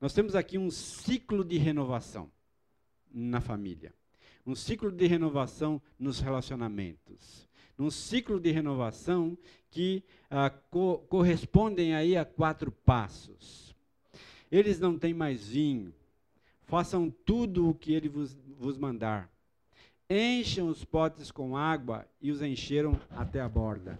[0.00, 2.30] Nós temos aqui um ciclo de renovação
[3.12, 3.94] na família.
[4.44, 7.48] Um ciclo de renovação nos relacionamentos.
[7.82, 9.36] Um ciclo de renovação
[9.70, 13.74] que ah, co correspondem aí a quatro passos.
[14.50, 15.92] Eles não têm mais vinho.
[16.64, 19.30] Façam tudo o que ele vos, vos mandar.
[20.08, 23.98] Encham os potes com água e os encheram até a borda.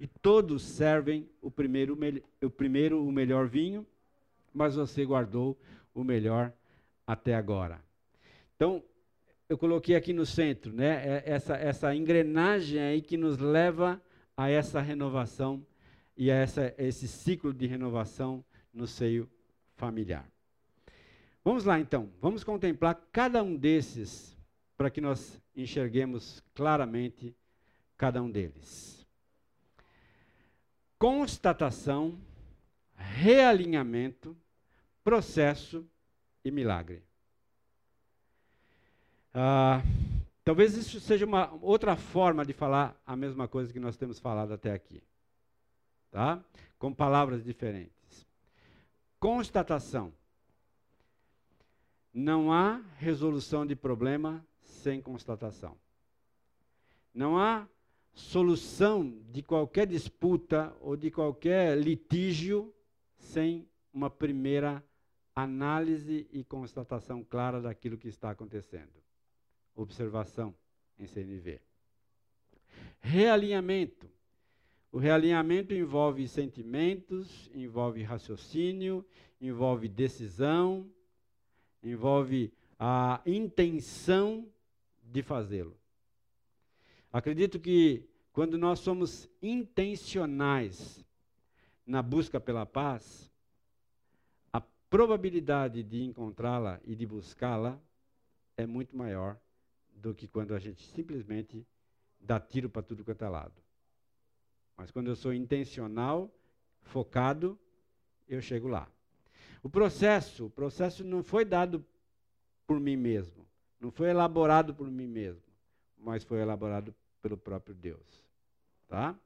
[0.00, 1.98] E todos servem o primeiro,
[2.42, 3.84] o primeiro o melhor vinho,
[4.54, 5.58] mas você guardou
[5.92, 6.52] o melhor
[7.06, 7.80] até agora.
[8.54, 8.82] Então,
[9.48, 14.00] eu coloquei aqui no centro, né, é essa, essa engrenagem aí que nos leva
[14.36, 15.66] a essa renovação
[16.16, 19.28] e a essa, esse ciclo de renovação no seio
[19.74, 20.28] familiar.
[21.42, 24.36] Vamos lá então, vamos contemplar cada um desses
[24.76, 27.34] para que nós enxerguemos claramente
[27.96, 29.06] cada um deles.
[30.98, 32.20] Constatação,
[32.94, 34.36] realinhamento,
[35.02, 35.88] processo
[36.44, 37.07] e milagre.
[39.40, 39.84] Ah,
[40.42, 44.52] talvez isso seja uma outra forma de falar a mesma coisa que nós temos falado
[44.52, 45.00] até aqui,
[46.10, 46.42] tá?
[46.76, 48.26] Com palavras diferentes.
[49.20, 50.12] Constatação.
[52.12, 55.76] Não há resolução de problema sem constatação.
[57.14, 57.64] Não há
[58.12, 62.74] solução de qualquer disputa ou de qualquer litígio
[63.16, 64.82] sem uma primeira
[65.32, 69.07] análise e constatação clara daquilo que está acontecendo.
[69.78, 70.52] Observação
[70.98, 71.60] em CNV.
[72.98, 74.10] Realinhamento.
[74.90, 79.06] O realinhamento envolve sentimentos, envolve raciocínio,
[79.40, 80.90] envolve decisão,
[81.80, 84.48] envolve a intenção
[85.00, 85.78] de fazê-lo.
[87.12, 91.04] Acredito que quando nós somos intencionais
[91.86, 93.30] na busca pela paz,
[94.52, 94.60] a
[94.90, 97.80] probabilidade de encontrá-la e de buscá-la
[98.56, 99.38] é muito maior
[100.00, 101.66] do que quando a gente simplesmente
[102.20, 103.54] dá tiro para tudo quanto é lado.
[104.76, 106.32] Mas quando eu sou intencional,
[106.82, 107.58] focado,
[108.28, 108.88] eu chego lá.
[109.62, 111.84] O processo, o processo não foi dado
[112.66, 113.46] por mim mesmo,
[113.80, 115.42] não foi elaborado por mim mesmo,
[115.96, 118.24] mas foi elaborado pelo próprio Deus,
[118.86, 119.18] tá?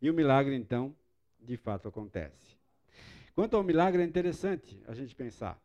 [0.00, 0.94] E o milagre então,
[1.40, 2.56] de fato acontece.
[3.34, 5.60] Quanto ao milagre é interessante a gente pensar,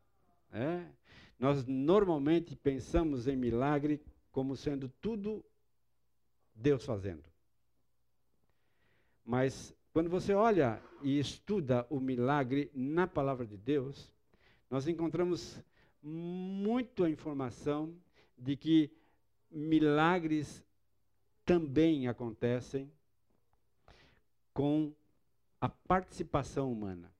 [0.49, 0.91] né?
[1.37, 4.01] Nós normalmente pensamos em milagre
[4.37, 5.43] como sendo tudo
[6.53, 7.23] Deus fazendo.
[9.25, 14.13] Mas quando você olha e estuda o milagre na palavra de Deus,
[14.69, 15.59] nós encontramos
[16.03, 17.97] muita informação
[18.37, 18.91] de que
[19.49, 20.63] milagres
[21.43, 22.91] também acontecem
[24.53, 24.93] com
[25.59, 27.11] a participação humana.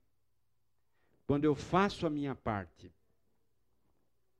[1.26, 2.92] Quando eu faço a minha parte,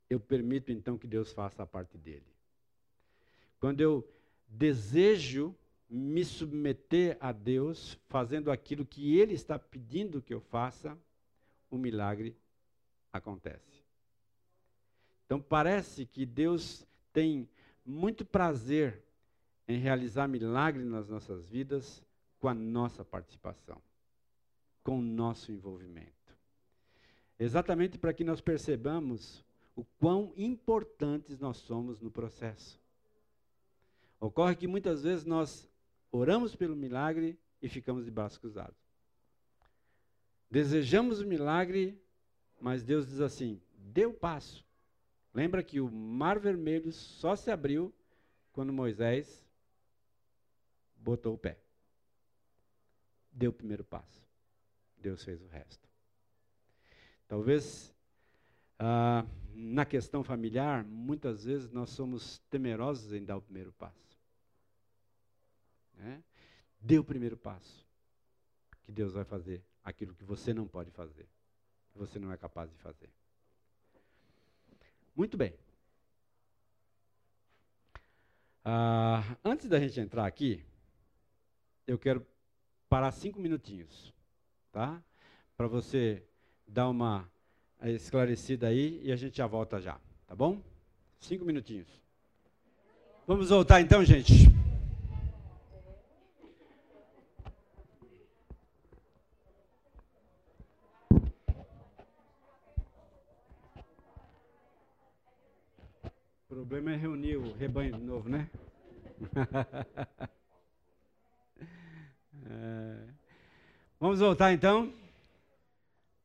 [0.09, 2.38] eu permito então que Deus faça a parte dele.
[3.59, 4.07] Quando eu
[4.47, 5.55] desejo
[5.89, 10.97] me submeter a Deus, fazendo aquilo que Ele está pedindo que eu faça,
[11.69, 12.35] o milagre
[13.11, 13.83] acontece.
[15.25, 17.47] Então parece que Deus tem
[17.85, 19.03] muito prazer
[19.67, 22.03] em realizar milagres nas nossas vidas
[22.39, 23.81] com a nossa participação,
[24.83, 26.09] com o nosso envolvimento.
[27.39, 29.43] Exatamente para que nós percebamos
[29.75, 32.78] o quão importantes nós somos no processo.
[34.19, 35.69] Ocorre que muitas vezes nós
[36.11, 38.77] oramos pelo milagre e ficamos de braços cruzados.
[40.49, 42.01] Desejamos o milagre,
[42.59, 44.65] mas Deus diz assim: dê o passo.
[45.33, 47.93] Lembra que o mar vermelho só se abriu
[48.51, 49.45] quando Moisés
[50.95, 51.59] botou o pé.
[53.31, 54.27] Deu o primeiro passo.
[54.97, 55.87] Deus fez o resto.
[57.27, 57.93] Talvez
[58.79, 64.08] ah, na questão familiar, muitas vezes nós somos temerosos em dar o primeiro passo.
[65.99, 66.23] Né?
[66.79, 67.85] Dê o primeiro passo.
[68.83, 71.27] Que Deus vai fazer aquilo que você não pode fazer.
[71.91, 73.09] Que você não é capaz de fazer.
[75.15, 75.53] Muito bem.
[78.63, 80.63] Ah, antes da gente entrar aqui,
[81.85, 82.25] eu quero
[82.87, 84.13] parar cinco minutinhos,
[84.71, 85.01] tá?
[85.57, 86.23] Para você
[86.67, 87.29] dar uma
[87.83, 90.61] esclarecida aí e a gente já volta já, tá bom?
[91.19, 91.87] Cinco minutinhos.
[93.27, 94.58] Vamos voltar então, gente.
[106.69, 108.47] Problema é reunir o rebanho de novo, né?
[112.45, 113.07] é.
[113.99, 114.93] Vamos voltar então.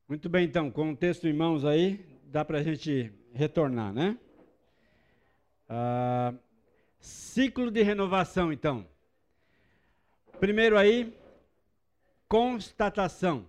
[0.07, 4.19] Muito bem, então, com o texto em mãos aí, dá para a gente retornar, né?
[5.67, 6.35] Ah,
[7.01, 8.87] ciclo de renovação, então.
[10.39, 11.11] Primeiro aí,
[12.29, 13.47] constatação.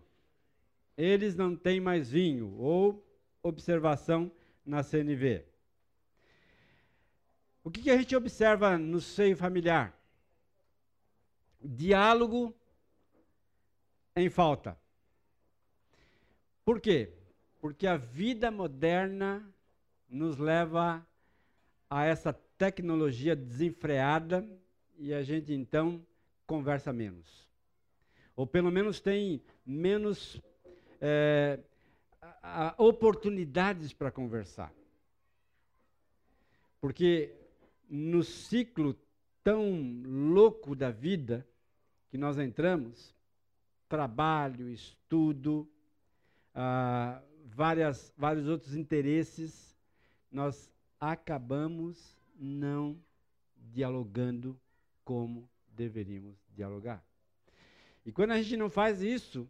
[0.97, 3.05] Eles não têm mais vinho, ou
[3.43, 4.31] observação
[4.65, 5.54] na CNV.
[7.65, 9.91] O que, que a gente observa no seio familiar?
[11.59, 12.55] Diálogo
[14.15, 14.77] em falta.
[16.63, 17.11] Por quê?
[17.59, 19.43] Porque a vida moderna
[20.07, 21.03] nos leva
[21.89, 24.47] a essa tecnologia desenfreada
[24.99, 26.05] e a gente então
[26.45, 27.49] conversa menos.
[28.35, 30.39] ou pelo menos tem menos
[31.01, 31.59] é,
[32.21, 34.71] a, a oportunidades para conversar.
[36.79, 37.33] Porque
[37.89, 38.95] no ciclo
[39.43, 41.47] tão louco da vida
[42.09, 43.13] que nós entramos,
[43.87, 45.69] trabalho, estudo,
[46.53, 49.75] ah, várias, vários outros interesses,
[50.31, 52.99] nós acabamos não
[53.55, 54.59] dialogando
[55.03, 57.03] como deveríamos dialogar.
[58.05, 59.49] E quando a gente não faz isso,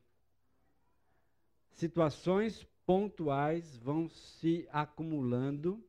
[1.71, 5.83] situações pontuais vão se acumulando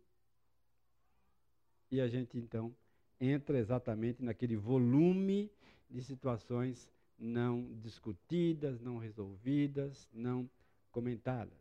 [1.91, 2.75] e a gente então
[3.21, 5.51] entra exatamente naquele volume
[5.89, 10.49] de situações não discutidas, não resolvidas, não
[10.91, 11.59] comentadas.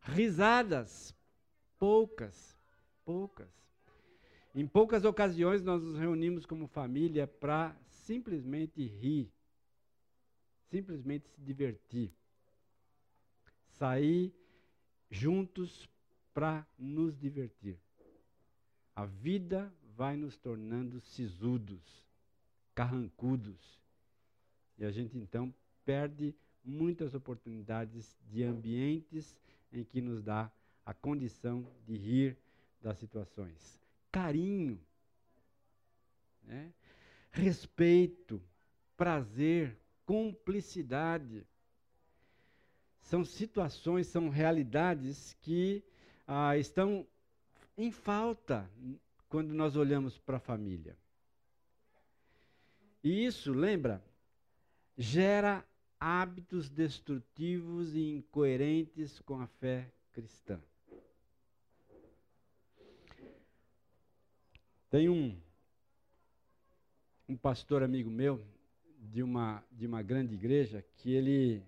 [0.00, 1.14] Risadas,
[1.78, 2.58] poucas,
[3.04, 3.50] poucas.
[4.54, 9.30] Em poucas ocasiões nós nos reunimos como família para simplesmente rir,
[10.70, 12.12] simplesmente se divertir,
[13.66, 14.32] sair
[15.10, 15.88] juntos
[16.32, 17.78] para nos divertir.
[18.98, 22.04] A vida vai nos tornando sisudos,
[22.74, 23.80] carrancudos.
[24.76, 26.34] E a gente então perde
[26.64, 29.36] muitas oportunidades de ambientes
[29.72, 30.50] em que nos dá
[30.84, 32.36] a condição de rir
[32.82, 33.80] das situações.
[34.10, 34.80] Carinho,
[36.42, 36.72] né?
[37.30, 38.42] respeito,
[38.96, 41.46] prazer, cumplicidade.
[43.02, 45.84] São situações, são realidades que
[46.26, 47.06] ah, estão
[47.78, 48.68] em falta
[49.28, 50.96] quando nós olhamos para a família.
[53.04, 54.02] E isso, lembra,
[54.96, 55.64] gera
[56.00, 60.60] hábitos destrutivos e incoerentes com a fé cristã.
[64.90, 65.38] Tem um,
[67.28, 68.44] um pastor amigo meu
[68.98, 71.62] de uma, de uma grande igreja que ele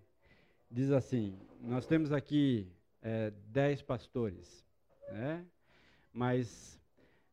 [0.68, 2.66] diz assim: Nós temos aqui
[3.00, 4.66] é, dez pastores,
[5.12, 5.46] né?
[6.12, 6.80] Mas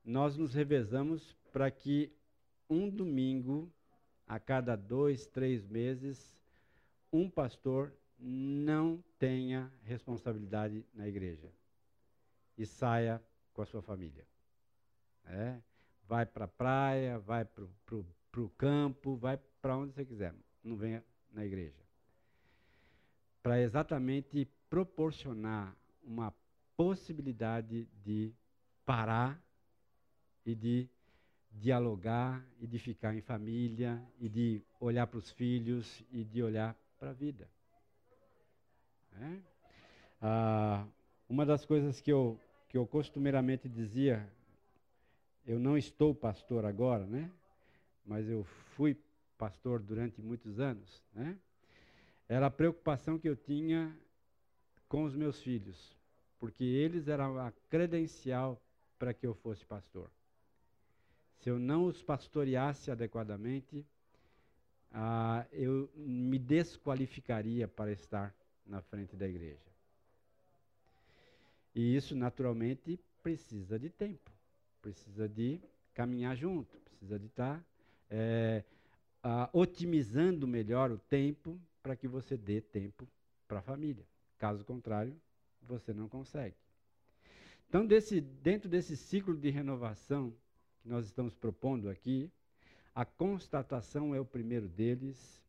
[0.03, 2.11] nós nos revezamos para que
[2.69, 3.71] um domingo
[4.27, 6.35] a cada dois, três meses,
[7.11, 11.51] um pastor não tenha responsabilidade na igreja
[12.57, 13.23] e saia
[13.53, 14.25] com a sua família.
[15.25, 15.59] É?
[16.07, 21.03] Vai para a praia, vai para o campo, vai para onde você quiser, não venha
[21.31, 21.81] na igreja.
[23.43, 26.33] Para exatamente proporcionar uma
[26.75, 28.33] possibilidade de
[28.87, 29.37] parar
[30.45, 30.89] e de
[31.51, 36.73] dialogar e de ficar em família e de olhar para os filhos e de olhar
[36.97, 37.49] para a vida.
[39.19, 39.39] É?
[40.21, 40.87] Ah,
[41.27, 44.25] uma das coisas que eu, que eu costumeiramente dizia,
[45.45, 47.29] eu não estou pastor agora, né?
[48.05, 48.45] mas eu
[48.77, 48.97] fui
[49.37, 51.37] pastor durante muitos anos, né?
[52.29, 53.93] era a preocupação que eu tinha
[54.87, 55.93] com os meus filhos,
[56.39, 58.61] porque eles eram a credencial
[58.97, 60.09] para que eu fosse pastor.
[61.39, 63.85] Se eu não os pastoreasse adequadamente,
[64.91, 68.33] ah, eu me desqualificaria para estar
[68.65, 69.67] na frente da igreja.
[71.75, 74.31] E isso, naturalmente, precisa de tempo,
[74.81, 75.61] precisa de
[75.93, 77.63] caminhar junto, precisa de estar
[78.09, 78.63] é,
[79.23, 83.07] ah, otimizando melhor o tempo para que você dê tempo
[83.47, 84.05] para a família.
[84.37, 85.15] Caso contrário,
[85.61, 86.55] você não consegue.
[87.69, 90.33] Então, desse, dentro desse ciclo de renovação
[90.81, 92.31] que nós estamos propondo aqui,
[92.95, 95.43] a constatação é o primeiro deles.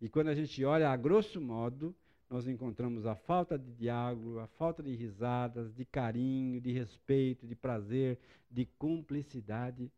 [0.00, 1.94] E quando a gente olha a grosso modo,
[2.30, 7.54] nós encontramos a falta de diálogo, a falta de risadas, de carinho, de respeito, de
[7.54, 8.18] prazer,
[8.50, 9.90] de cumplicidade,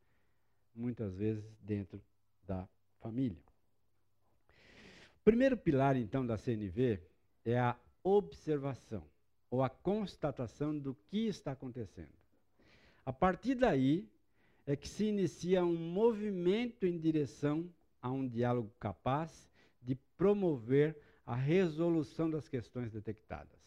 [0.75, 2.03] muitas vezes dentro
[2.47, 2.69] da
[3.01, 3.43] família.
[5.21, 7.01] O primeiro pilar, então, da CNV
[7.45, 9.03] é a observação,
[9.51, 12.13] ou a constatação do que está acontecendo.
[13.05, 14.09] A partir daí,
[14.67, 17.71] é que se inicia um movimento em direção
[18.03, 19.49] a um diálogo capaz
[19.81, 23.61] de promover a resolução das questões detectadas.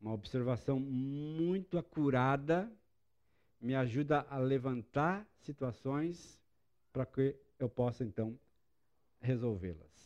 [0.00, 2.70] Uma observação muito acurada
[3.60, 6.40] me ajuda a levantar situações
[6.92, 8.38] para que eu possa então
[9.20, 10.05] resolvê-las.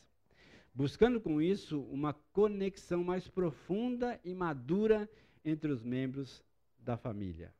[0.80, 5.06] Buscando com isso uma conexão mais profunda e madura
[5.44, 6.42] entre os membros
[6.78, 7.52] da família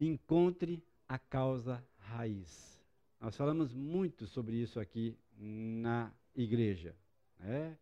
[0.00, 2.80] encontre a causa raiz.
[3.20, 6.94] Nós falamos muito sobre isso aqui na igreja.
[7.40, 7.76] Né?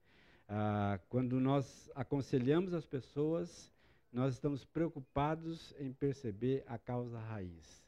[0.48, 3.70] Ah, quando nós aconselhamos as pessoas,
[4.10, 7.84] nós estamos preocupados em perceber a causa raiz.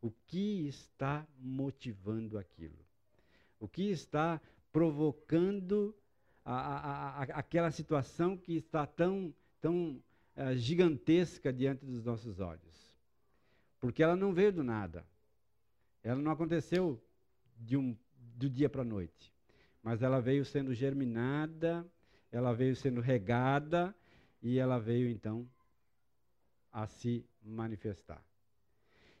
[0.00, 2.78] O que está motivando aquilo?
[3.58, 4.40] O que está
[4.74, 5.94] provocando
[6.44, 10.02] a, a, a, aquela situação que está tão, tão
[10.36, 12.92] uh, gigantesca diante dos nossos olhos?
[13.78, 15.06] Porque ela não veio do nada.
[16.02, 17.00] Ela não aconteceu
[17.56, 19.32] de um, do dia para a noite.
[19.80, 21.86] Mas ela veio sendo germinada,
[22.32, 23.94] ela veio sendo regada
[24.42, 25.48] e ela veio então
[26.72, 28.20] a se manifestar.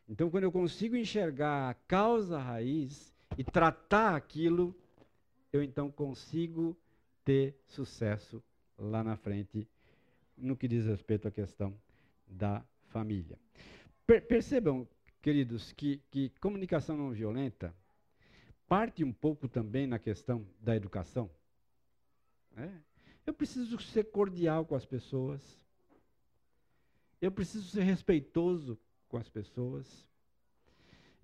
[0.08, 4.76] Então, quando eu consigo enxergar a causa raiz e tratar aquilo,
[5.54, 6.76] eu então consigo
[7.24, 8.42] ter sucesso
[8.76, 9.68] lá na frente
[10.36, 11.72] no que diz respeito à questão
[12.26, 13.38] da família.
[14.04, 14.86] Per percebam,
[15.22, 17.72] queridos, que, que comunicação não violenta
[18.66, 21.30] parte um pouco também na questão da educação.
[22.50, 22.82] Né?
[23.24, 25.40] Eu preciso ser cordial com as pessoas.
[27.20, 28.76] Eu preciso ser respeitoso
[29.08, 30.04] com as pessoas.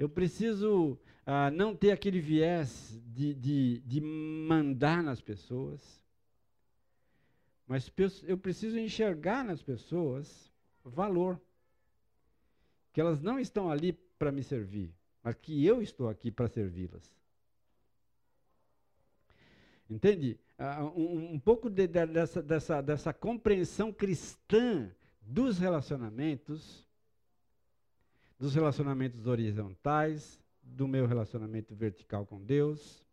[0.00, 6.02] Eu preciso ah, não ter aquele viés de, de, de mandar nas pessoas.
[7.66, 7.92] Mas
[8.26, 10.50] eu preciso enxergar nas pessoas
[10.82, 11.38] valor.
[12.94, 14.90] Que elas não estão ali para me servir,
[15.22, 17.14] mas que eu estou aqui para servi-las.
[19.88, 20.40] Entende?
[20.58, 24.90] Uh, um, um, pouco de, de, dessa, dessa, dessa compreensão cristã
[25.20, 26.88] dos relacionamentos,
[28.40, 33.04] dos relacionamentos horizontais, do meu relacionamento vertical com Deus,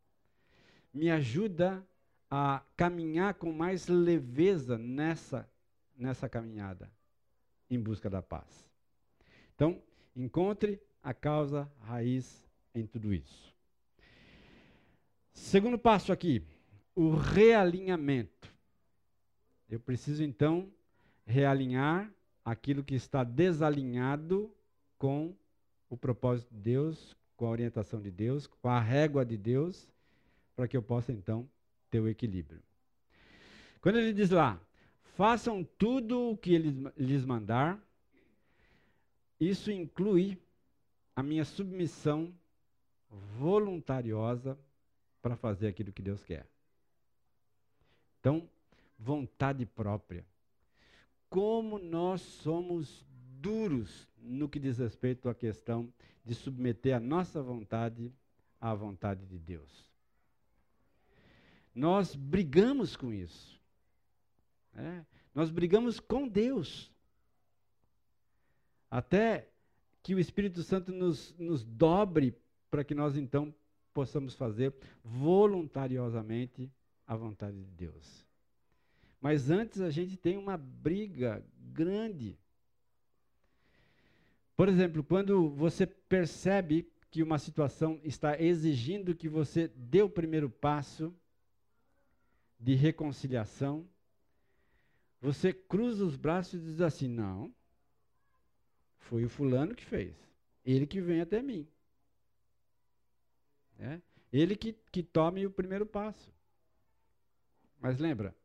[0.94, 1.86] me ajuda
[2.32, 5.46] a caminhar com mais leveza nessa,
[5.98, 6.90] nessa caminhada
[7.70, 8.70] em busca da paz.
[9.54, 9.84] Então,
[10.16, 13.54] encontre a causa raiz em tudo isso.
[15.34, 16.42] Segundo passo aqui,
[16.96, 18.48] o realinhamento.
[19.70, 20.72] Eu preciso então
[21.26, 22.10] realinhar
[22.46, 24.50] aquilo que está desalinhado
[24.98, 25.36] com
[25.90, 29.88] o propósito de Deus, com a orientação de Deus, com a régua de Deus,
[30.56, 31.48] para que eu possa então
[31.90, 32.62] ter o equilíbrio.
[33.80, 34.60] Quando ele diz lá,
[35.16, 37.80] façam tudo o que ele lhes mandar,
[39.40, 40.38] isso inclui
[41.16, 42.34] a minha submissão
[43.38, 44.58] voluntariosa
[45.22, 46.48] para fazer aquilo que Deus quer.
[48.20, 48.50] Então,
[48.98, 50.26] vontade própria.
[51.30, 53.06] Como nós somos
[53.42, 55.92] duros no que diz respeito à questão
[56.24, 58.12] de submeter a nossa vontade
[58.60, 59.88] à vontade de Deus.
[61.74, 63.62] Nós brigamos com isso.
[64.74, 65.06] Né?
[65.34, 66.92] Nós brigamos com Deus.
[68.90, 69.48] Até
[70.02, 72.36] que o Espírito Santo nos, nos dobre
[72.70, 73.54] para que nós então
[73.94, 74.74] possamos fazer
[75.04, 76.72] voluntariosamente
[77.06, 78.26] a vontade de Deus.
[79.22, 82.38] Mas antes a gente tem uma briga grande.
[84.58, 90.50] Por exemplo, quando você percebe que uma situação está exigindo que você dê o primeiro
[90.50, 91.16] passo
[92.60, 93.88] de reconciliação,
[95.22, 97.54] você cruza os braços e diz assim: não,
[98.98, 100.16] foi o fulano que fez,
[100.66, 101.68] ele que vem até mim.
[103.78, 104.02] É?
[104.34, 106.34] Ele que, que tome o primeiro passo.
[107.80, 108.36] Mas lembra,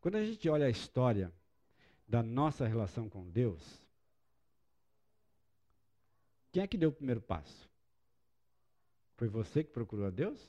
[0.00, 1.30] quando a gente olha a história
[2.08, 3.85] da nossa relação com Deus,
[6.56, 7.68] quem é que deu o primeiro passo?
[9.18, 10.40] Foi você que procurou a Deus?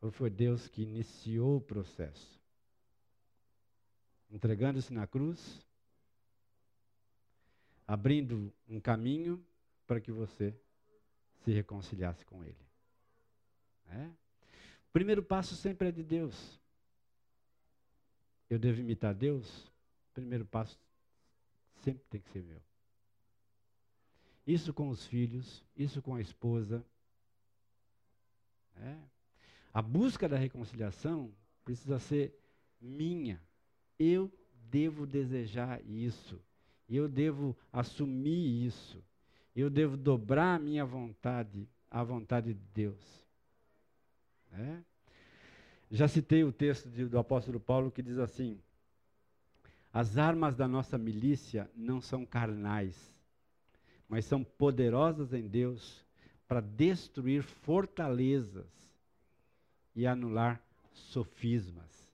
[0.00, 2.40] Ou foi Deus que iniciou o processo?
[4.30, 5.62] Entregando-se na cruz,
[7.86, 9.44] abrindo um caminho
[9.86, 10.58] para que você
[11.44, 12.56] se reconciliasse com Ele.
[13.90, 14.10] É?
[14.90, 16.58] primeiro passo sempre é de Deus.
[18.48, 19.66] Eu devo imitar Deus?
[19.66, 20.80] O primeiro passo
[21.82, 22.62] sempre tem que ser meu.
[24.46, 26.84] Isso com os filhos, isso com a esposa.
[28.76, 28.96] É.
[29.72, 31.32] A busca da reconciliação
[31.64, 32.38] precisa ser
[32.80, 33.40] minha.
[33.98, 34.30] Eu
[34.70, 36.40] devo desejar isso.
[36.88, 39.02] Eu devo assumir isso.
[39.54, 43.24] Eu devo dobrar a minha vontade à vontade de Deus.
[44.52, 44.78] É?
[45.90, 48.58] Já citei o texto de, do apóstolo Paulo que diz assim:
[49.92, 53.13] As armas da nossa milícia não são carnais,
[54.08, 56.04] mas são poderosas em Deus
[56.46, 58.66] para destruir fortalezas
[59.94, 60.60] e anular
[60.92, 62.12] sofismas.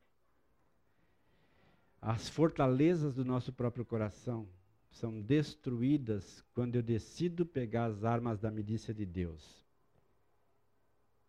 [2.01, 4.49] As fortalezas do nosso próprio coração
[4.91, 9.64] são destruídas quando eu decido pegar as armas da milícia de Deus.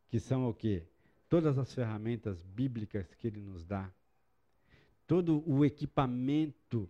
[0.10, 0.86] Que são o quê?
[1.32, 3.90] todas as ferramentas bíblicas que ele nos dá,
[5.08, 6.90] todo o equipamento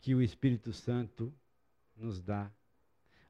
[0.00, 1.30] que o Espírito Santo
[1.96, 2.50] nos dá,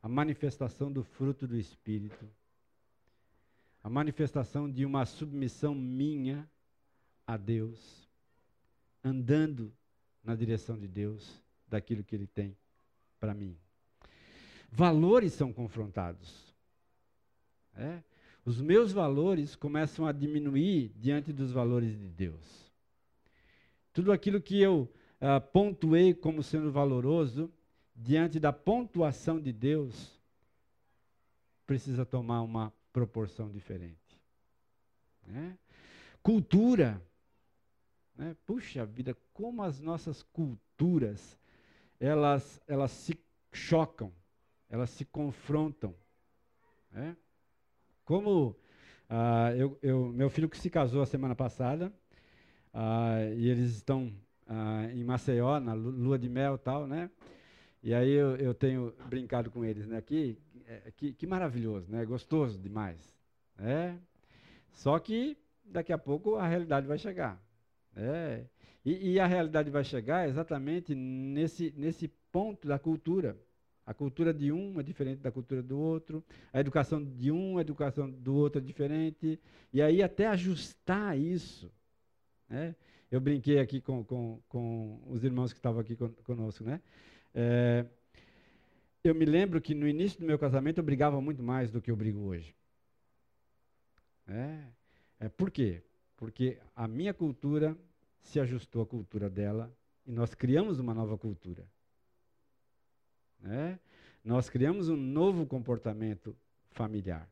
[0.03, 2.29] a manifestação do fruto do Espírito,
[3.83, 6.49] a manifestação de uma submissão minha
[7.27, 8.09] a Deus,
[9.03, 9.73] andando
[10.23, 12.57] na direção de Deus, daquilo que Ele tem
[13.19, 13.57] para mim.
[14.71, 16.55] Valores são confrontados.
[17.75, 18.03] É?
[18.45, 22.73] Os meus valores começam a diminuir diante dos valores de Deus.
[23.93, 24.89] Tudo aquilo que eu
[25.21, 27.51] uh, pontuei como sendo valoroso,
[27.97, 30.21] diante da pontuação de Deus,
[31.67, 34.21] precisa tomar uma proporção diferente.
[35.27, 35.59] Né?
[36.23, 37.03] Cultura.
[38.15, 38.37] Né?
[38.45, 41.39] Puxa vida, como as nossas culturas
[41.99, 43.19] elas, elas se
[43.53, 44.13] chocam,
[44.69, 45.95] elas se confrontam.
[46.91, 47.17] Né?
[48.05, 48.57] Como
[49.09, 51.93] ah, eu, eu, meu filho que se casou a semana passada,
[52.73, 54.13] ah, e eles estão
[54.47, 57.11] ah, em Maceió, na lua de mel e tal, né?
[57.87, 60.01] E aí eu, eu tenho brincado com eles, né?
[60.01, 62.05] Que, é, que, que maravilhoso, né?
[62.05, 62.99] Gostoso demais.
[63.57, 63.97] Né?
[64.73, 67.41] Só que daqui a pouco a realidade vai chegar.
[67.95, 68.45] Né?
[68.85, 73.39] E, e, a realidade vai chegar exatamente nesse, nesse ponto da cultura.
[73.87, 77.61] A cultura de um é diferente da cultura do outro, a educação de um, a
[77.61, 79.39] educação do outro é diferente.
[79.73, 81.71] E aí até ajustar isso.
[82.49, 82.75] Né?
[83.13, 86.65] Eu brinquei aqui com, com, com os irmãos que estavam aqui conosco.
[86.65, 86.81] Né?
[87.39, 87.85] É,
[89.05, 91.91] eu me lembro que no início do meu casamento eu brigava muito mais do que
[91.91, 92.57] eu brigo hoje.
[94.27, 94.65] É,
[95.21, 95.83] é, por quê?
[96.17, 97.77] Porque a minha cultura
[98.23, 99.71] se ajustou à cultura dela
[100.07, 101.69] e nós criamos uma nova cultura.
[103.45, 103.79] É?
[104.25, 106.35] Nós criamos um novo comportamento
[106.71, 107.31] familiar.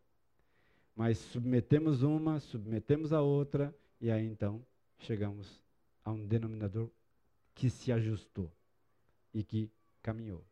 [0.95, 4.65] Mas submetemos uma, submetemos a outra, e aí então
[4.99, 5.61] chegamos
[6.05, 6.91] a um denominador
[7.55, 8.53] que se ajustou
[9.33, 9.69] e que
[10.05, 10.45] caminhou.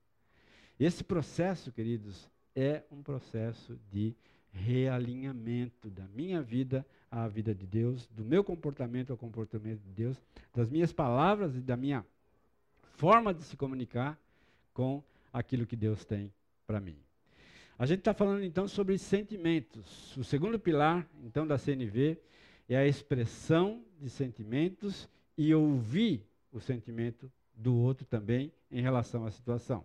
[0.80, 4.16] Esse processo, queridos, é um processo de
[4.50, 10.20] realinhamento da minha vida à vida de Deus, do meu comportamento ao comportamento de Deus,
[10.52, 12.04] das minhas palavras e da minha
[12.96, 14.18] forma de se comunicar
[14.72, 16.32] com aquilo que Deus tem
[16.66, 16.96] para mim.
[17.78, 20.16] A gente está falando então sobre sentimentos.
[20.16, 22.18] O segundo pilar, então, da CNV
[22.68, 29.30] é a expressão de sentimentos e ouvir o sentimento do outro também em relação à
[29.30, 29.84] situação.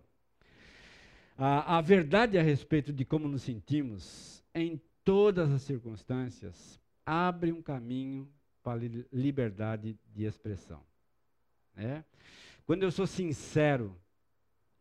[1.36, 7.62] A, a verdade a respeito de como nos sentimos em todas as circunstâncias abre um
[7.62, 8.28] caminho
[8.62, 8.80] para
[9.12, 10.82] liberdade de expressão.
[11.74, 12.04] Né?
[12.66, 13.96] Quando eu sou sincero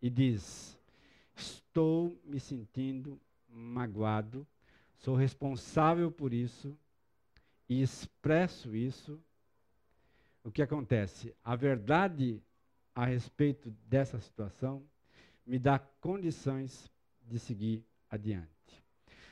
[0.01, 0.77] e diz,
[1.35, 4.45] estou me sentindo magoado,
[4.97, 6.77] sou responsável por isso
[7.69, 9.21] e expresso isso,
[10.43, 11.35] o que acontece?
[11.43, 12.41] A verdade
[12.97, 14.83] a respeito dessa situação
[15.45, 16.91] me dá condições
[17.21, 18.49] de seguir adiante.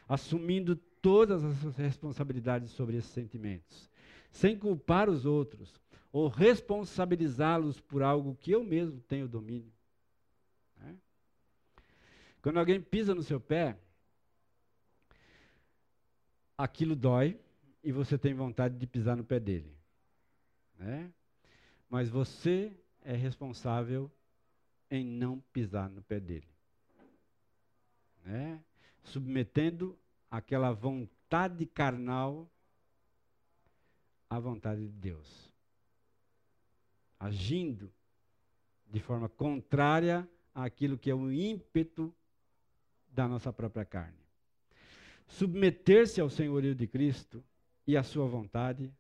[0.08, 3.90] Assumindo todas as responsabilidades sobre esses sentimentos,
[4.30, 9.74] sem culpar os outros ou responsabilizá-los por algo que eu mesmo tenho domínio.
[10.78, 10.96] Né?
[12.44, 13.80] Quando alguém pisa no seu pé,
[16.56, 17.40] aquilo dói
[17.84, 19.76] e você tem vontade de pisar no pé dele.
[20.78, 21.12] Né?
[21.90, 22.72] Mas você
[23.06, 24.12] é responsável
[24.90, 26.50] em não pisar no pé dele.
[28.24, 28.62] Né?
[29.04, 29.98] Submetendo
[30.30, 32.50] aquela vontade carnal
[34.28, 35.52] à vontade de Deus.
[37.20, 37.94] Agindo
[38.88, 42.14] de forma contrária àquilo que é o ímpeto
[43.08, 44.18] da nossa própria carne.
[45.28, 47.44] Submeter-se ao senhorio de Cristo
[47.86, 48.92] e à sua vontade,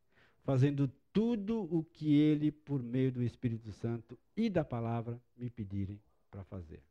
[0.43, 5.97] fazendo tudo o que ele, por meio do Espírito Santo e da palavra, me pedirem
[6.29, 6.83] para fazer.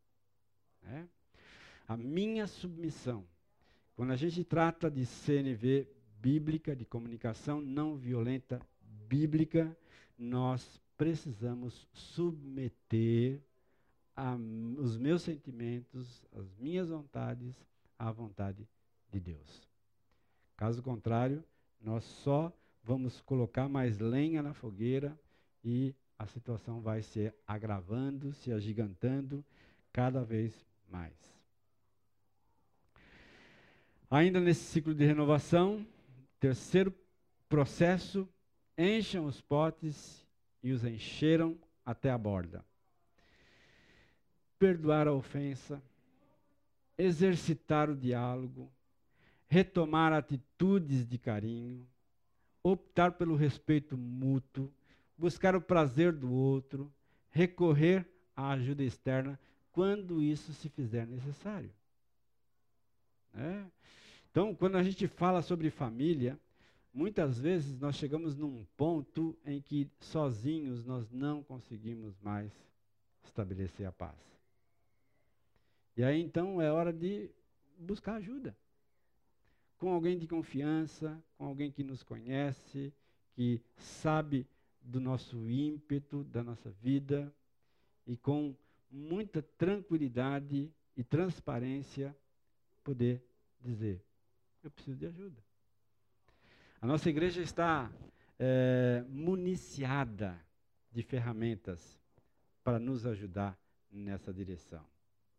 [0.83, 1.05] É?
[1.87, 3.23] A minha submissão,
[3.95, 5.87] quando a gente trata de CNV
[6.23, 8.59] bíblica, de comunicação não violenta
[9.07, 9.77] bíblica,
[10.17, 13.43] nós precisamos submeter
[14.17, 14.39] a,
[14.79, 17.55] os meus sentimentos, as minhas vontades
[17.99, 18.67] à vontade
[19.11, 19.69] de Deus.
[20.57, 21.45] Caso contrário,
[21.79, 22.51] nós só
[22.85, 25.19] vamos colocar mais lenha na fogueira
[25.65, 29.45] e a situação vai se agravando, se agigantando
[29.93, 30.55] cada vez
[30.89, 31.13] mais.
[34.11, 35.85] Ainda nesse ciclo de renovação,
[36.39, 36.95] terceiro
[37.49, 38.29] processo,
[38.77, 40.25] encham os potes
[40.63, 42.65] e os encheram até a borda.
[44.59, 45.83] Perdoar a ofensa,
[46.97, 48.71] exercitar o diálogo,
[49.49, 51.87] retomar atitudes de carinho,
[52.65, 54.73] optar pelo respeito mútuo,
[55.17, 56.91] buscar o prazer do outro,
[57.31, 59.39] recorrer à ajuda externa
[59.71, 61.71] quando isso se fizer necessário.
[63.35, 63.65] É?
[64.31, 66.39] Então, quando a gente fala sobre família,
[66.93, 72.51] muitas vezes nós chegamos num ponto em que sozinhos nós não conseguimos mais
[73.25, 74.17] estabelecer a paz.
[75.97, 77.31] E aí então é hora de
[77.79, 78.57] buscar ajuda.
[79.85, 82.91] Com alguém de confiança, com alguém que nos conhece,
[83.35, 84.49] que sabe
[84.81, 87.31] do nosso ímpeto, da nossa vida,
[88.07, 88.57] e com
[88.91, 92.17] muita tranquilidade e transparência
[92.83, 93.23] poder
[93.61, 94.03] dizer:
[94.63, 95.45] eu preciso de ajuda.
[96.81, 97.93] A nossa igreja está
[98.39, 100.41] é, municiada
[100.91, 102.01] de ferramentas
[102.65, 103.55] para nos ajudar
[103.93, 104.83] nessa direção.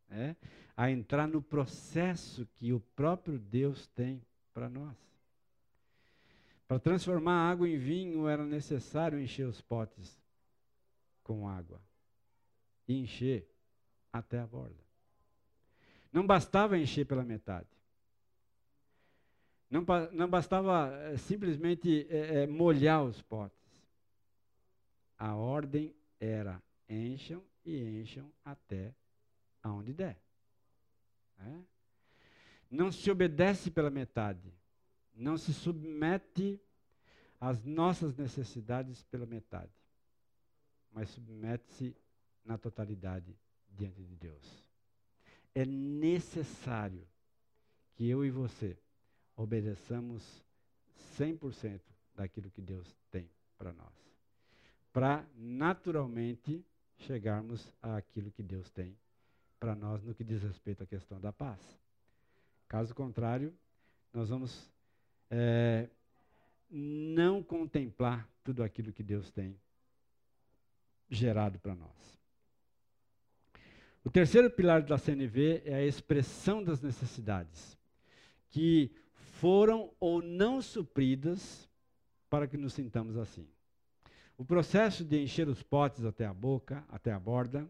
[0.07, 0.35] É,
[0.77, 4.21] a entrar no processo que o próprio Deus tem
[4.55, 4.95] para nós.
[6.65, 10.17] Para transformar água em vinho era necessário encher os potes
[11.21, 11.79] com água
[12.87, 13.45] e encher
[14.13, 14.83] até a borda.
[16.11, 17.67] Não bastava encher pela metade.
[19.69, 23.83] Não, não bastava é, simplesmente é, molhar os potes.
[25.17, 28.95] A ordem era encham e encham até
[29.61, 30.17] aonde der.
[31.39, 31.74] É?
[32.69, 34.53] Não se obedece pela metade.
[35.15, 36.59] Não se submete
[37.39, 39.71] às nossas necessidades pela metade.
[40.91, 41.95] Mas submete-se
[42.43, 43.35] na totalidade
[43.69, 44.65] diante de Deus.
[45.53, 47.07] É necessário
[47.95, 48.77] que eu e você
[49.35, 50.43] obedeçamos
[51.17, 51.81] 100%
[52.13, 53.93] daquilo que Deus tem para nós.
[54.91, 56.65] Para naturalmente
[56.97, 58.97] chegarmos àquilo que Deus tem
[59.59, 61.59] para nós no que diz respeito à questão da paz.
[62.75, 63.53] Caso contrário,
[64.11, 64.69] nós vamos
[65.31, 65.87] é,
[66.69, 69.57] não contemplar tudo aquilo que Deus tem
[71.09, 72.19] gerado para nós.
[74.03, 77.79] O terceiro pilar da CNV é a expressão das necessidades,
[78.49, 78.91] que
[79.39, 81.69] foram ou não supridas
[82.29, 83.47] para que nos sintamos assim.
[84.37, 87.65] O processo de encher os potes até a boca, até a borda,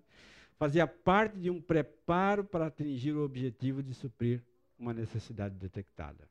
[0.58, 4.43] fazia parte de um preparo para atingir o objetivo de suprir
[4.78, 6.28] uma necessidade detectada.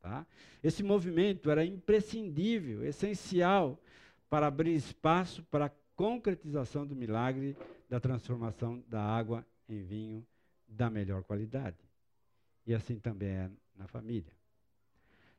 [0.00, 0.26] Tá?
[0.62, 3.78] Esse movimento era imprescindível, essencial
[4.28, 7.56] para abrir espaço para a concretização do milagre
[7.88, 10.26] da transformação da água em vinho
[10.68, 11.78] da melhor qualidade.
[12.66, 14.32] E assim também é na família.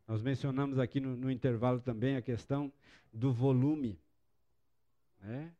[0.07, 2.71] Nós mencionamos aqui no, no intervalo também a questão
[3.11, 3.99] do volume.
[5.21, 5.51] Né?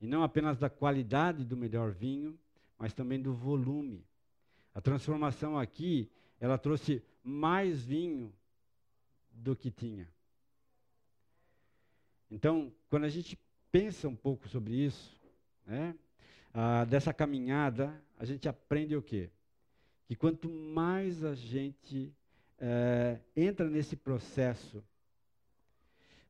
[0.00, 2.38] E não apenas da qualidade do melhor vinho,
[2.78, 4.04] mas também do volume.
[4.74, 8.32] A transformação aqui, ela trouxe mais vinho
[9.30, 10.08] do que tinha.
[12.30, 13.38] Então, quando a gente
[13.72, 15.20] pensa um pouco sobre isso,
[15.66, 15.94] né,
[16.54, 19.30] ah, dessa caminhada, a gente aprende o quê?
[20.06, 22.12] Que quanto mais a gente
[22.58, 24.82] é, entra nesse processo,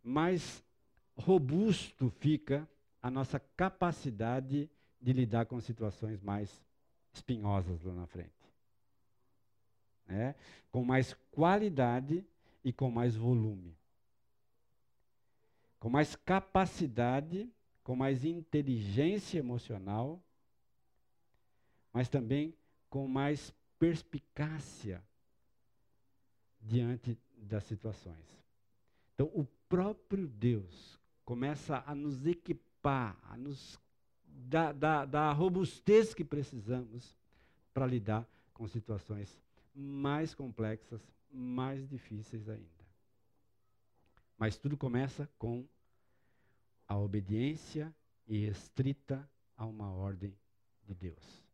[0.03, 0.63] mais
[1.17, 2.69] robusto fica
[3.03, 4.71] a nossa capacidade
[5.01, 6.63] de lidar com situações mais
[7.13, 8.31] espinhosas lá na frente.
[10.09, 10.35] É,
[10.71, 12.25] com mais qualidade
[12.65, 13.77] e com mais volume.
[15.79, 17.49] Com mais capacidade,
[17.85, 20.23] com mais inteligência emocional,
[21.93, 22.55] mas também
[22.89, 25.03] com mais perspicácia
[26.61, 28.45] diante das situações.
[29.15, 33.81] Então, o próprio Deus começa a nos equipar, a nos
[34.49, 37.17] dar, dar, dar a robustez que precisamos
[37.73, 39.39] para lidar com situações
[39.75, 41.01] mais complexas,
[41.33, 42.69] mais difíceis ainda.
[44.37, 45.67] Mas tudo começa com
[46.89, 47.95] a obediência
[48.27, 50.35] estrita a uma ordem
[50.87, 51.45] de Deus.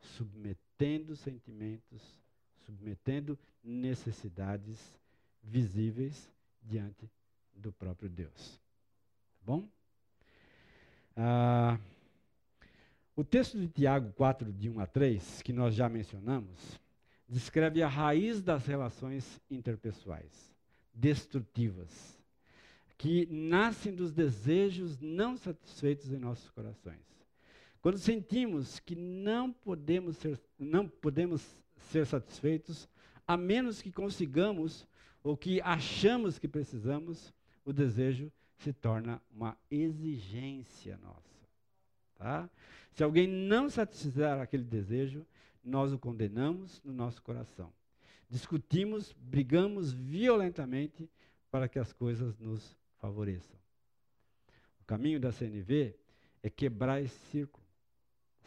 [0.00, 2.02] Submetendo sentimentos,
[2.64, 4.98] submetendo necessidades
[5.42, 6.30] visíveis
[6.62, 7.10] diante
[7.54, 8.60] do próprio Deus.
[9.38, 9.68] Tá bom?
[11.20, 11.76] Ah,
[13.16, 16.80] o texto de Tiago 4, de 1 a 3, que nós já mencionamos,
[17.28, 20.54] descreve a raiz das relações interpessoais,
[20.94, 22.16] destrutivas,
[22.96, 27.02] que nascem dos desejos não satisfeitos em nossos corações.
[27.82, 31.44] Quando sentimos que não podemos ser, não podemos
[31.90, 32.88] ser satisfeitos,
[33.26, 34.86] a menos que consigamos
[35.24, 41.48] o que achamos que precisamos, o desejo se torna uma exigência nossa.
[42.16, 42.50] Tá?
[42.92, 45.24] Se alguém não satisfizer aquele desejo,
[45.62, 47.72] nós o condenamos no nosso coração.
[48.28, 51.08] Discutimos, brigamos violentamente
[51.50, 53.56] para que as coisas nos favoreçam.
[54.80, 55.94] O caminho da CNV
[56.42, 57.64] é quebrar esse círculo,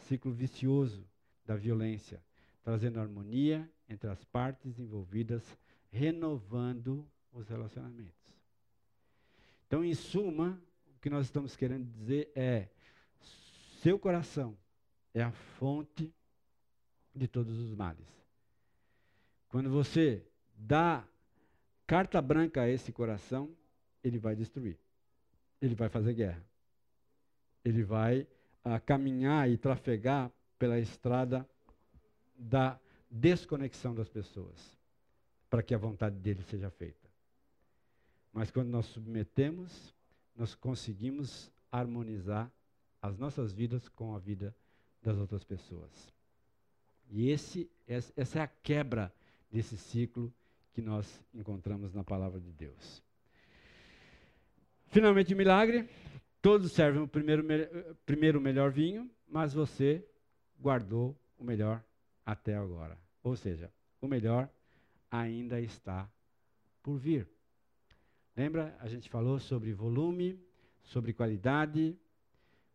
[0.06, 1.04] ciclo vicioso
[1.44, 2.22] da violência,
[2.62, 5.42] trazendo harmonia entre as partes envolvidas,
[5.90, 8.21] renovando os relacionamentos.
[9.72, 10.60] Então, em suma,
[10.94, 12.68] o que nós estamos querendo dizer é:
[13.80, 14.54] seu coração
[15.14, 16.12] é a fonte
[17.14, 18.06] de todos os males.
[19.48, 20.22] Quando você
[20.54, 21.02] dá
[21.86, 23.56] carta branca a esse coração,
[24.04, 24.78] ele vai destruir.
[25.58, 26.44] Ele vai fazer guerra.
[27.64, 28.28] Ele vai
[28.66, 31.48] uh, caminhar e trafegar pela estrada
[32.36, 32.78] da
[33.10, 34.78] desconexão das pessoas,
[35.48, 37.01] para que a vontade dele seja feita.
[38.32, 39.94] Mas quando nós submetemos,
[40.34, 42.50] nós conseguimos harmonizar
[43.00, 44.54] as nossas vidas com a vida
[45.02, 46.12] das outras pessoas.
[47.10, 49.12] E esse, essa é a quebra
[49.50, 50.32] desse ciclo
[50.72, 53.02] que nós encontramos na palavra de Deus.
[54.86, 55.88] Finalmente, o milagre.
[56.40, 57.44] Todos servem o primeiro,
[58.04, 60.04] primeiro melhor vinho, mas você
[60.58, 61.84] guardou o melhor
[62.26, 62.98] até agora.
[63.22, 64.48] Ou seja, o melhor
[65.10, 66.10] ainda está
[66.82, 67.28] por vir.
[68.34, 68.74] Lembra?
[68.80, 70.40] A gente falou sobre volume,
[70.82, 71.94] sobre qualidade.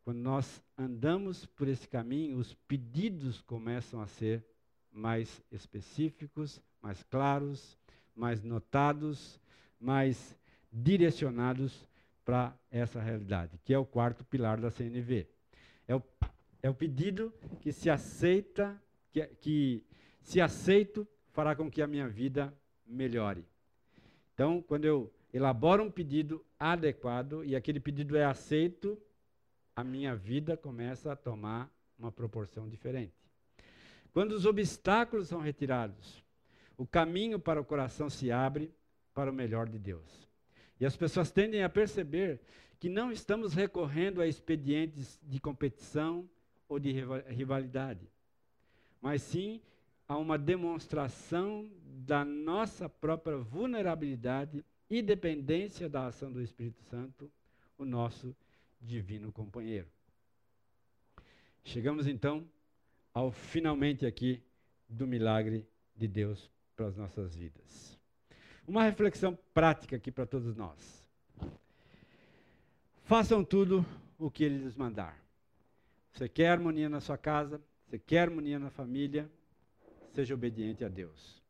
[0.04, 4.46] Quando nós andamos por esse caminho, os pedidos começam a ser
[4.92, 7.76] mais específicos, mais claros,
[8.16, 9.40] mais notados,
[9.80, 10.38] mais
[10.72, 11.88] direcionados
[12.24, 15.28] para essa realidade, que é o quarto pilar da CNV.
[15.88, 16.04] É o,
[16.62, 18.80] é o pedido que se aceita,
[19.12, 19.84] que, que
[20.22, 22.54] se aceito, fará com que a minha vida
[22.86, 23.44] melhore.
[24.34, 29.00] Então, quando eu elaboro um pedido adequado e aquele pedido é aceito,
[29.76, 33.14] a minha vida começa a tomar uma proporção diferente.
[34.12, 36.24] Quando os obstáculos são retirados,
[36.76, 38.74] o caminho para o coração se abre
[39.14, 40.28] para o melhor de Deus.
[40.80, 42.40] E as pessoas tendem a perceber
[42.80, 46.28] que não estamos recorrendo a expedientes de competição
[46.68, 46.92] ou de
[47.28, 48.08] rivalidade,
[49.02, 49.62] mas sim
[50.08, 57.30] a uma demonstração da nossa própria vulnerabilidade e dependência da ação do Espírito Santo,
[57.78, 58.36] o nosso
[58.82, 59.88] divino companheiro.
[61.64, 62.48] Chegamos então
[63.14, 64.42] ao finalmente aqui
[64.88, 67.98] do milagre de Deus para as nossas vidas.
[68.68, 71.06] Uma reflexão prática aqui para todos nós.
[73.04, 73.86] Façam tudo
[74.18, 75.18] o que ele lhes mandar.
[76.12, 77.62] Você quer harmonia na sua casa?
[77.86, 79.30] Você quer harmonia na família?
[80.14, 81.42] Seja obediente a Deus.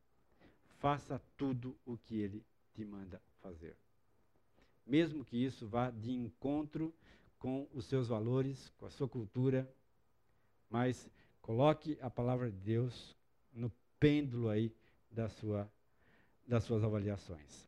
[0.80, 3.76] Faça tudo o que Ele te manda fazer.
[4.86, 6.94] Mesmo que isso vá de encontro
[7.40, 9.70] com os seus valores, com a sua cultura,
[10.70, 11.10] mas
[11.42, 13.16] coloque a palavra de Deus
[13.54, 14.74] no pêndulo aí
[15.10, 15.72] da sua,
[16.48, 17.68] das suas avaliações.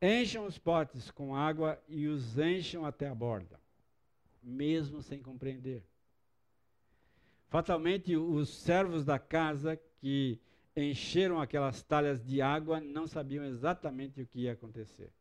[0.00, 3.60] Encham os potes com água e os encham até a borda,
[4.42, 5.82] mesmo sem compreender.
[7.48, 10.40] Fatalmente, os servos da casa que
[10.82, 15.12] encheram aquelas talhas de água não sabiam exatamente o que ia acontecer.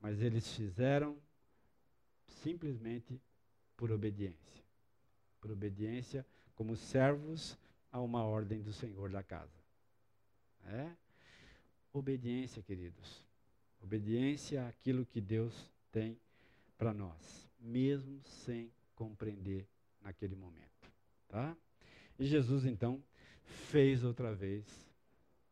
[0.00, 1.16] Mas eles fizeram
[2.26, 3.20] simplesmente
[3.76, 4.62] por obediência.
[5.40, 7.58] Por obediência como servos
[7.90, 9.60] a uma ordem do Senhor da casa.
[10.66, 10.90] É?
[11.92, 13.24] Obediência, queridos.
[13.82, 16.18] Obediência àquilo que Deus tem
[16.78, 19.66] para nós, mesmo sem compreender
[20.00, 20.90] naquele momento.
[21.28, 21.56] Tá?
[22.18, 23.02] E Jesus, então,
[23.44, 24.64] fez outra vez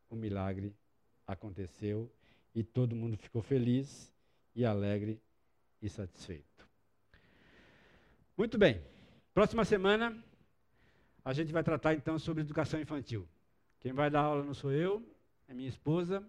[0.08, 0.74] o milagre,
[1.26, 2.10] aconteceu
[2.54, 4.12] e todo mundo ficou feliz
[4.54, 5.20] e alegre
[5.80, 6.68] e satisfeito.
[8.36, 8.80] Muito bem.
[9.32, 10.16] Próxima semana
[11.24, 13.28] a gente vai tratar então sobre educação infantil.
[13.78, 15.02] Quem vai dar aula não sou eu,
[15.48, 16.26] é minha esposa.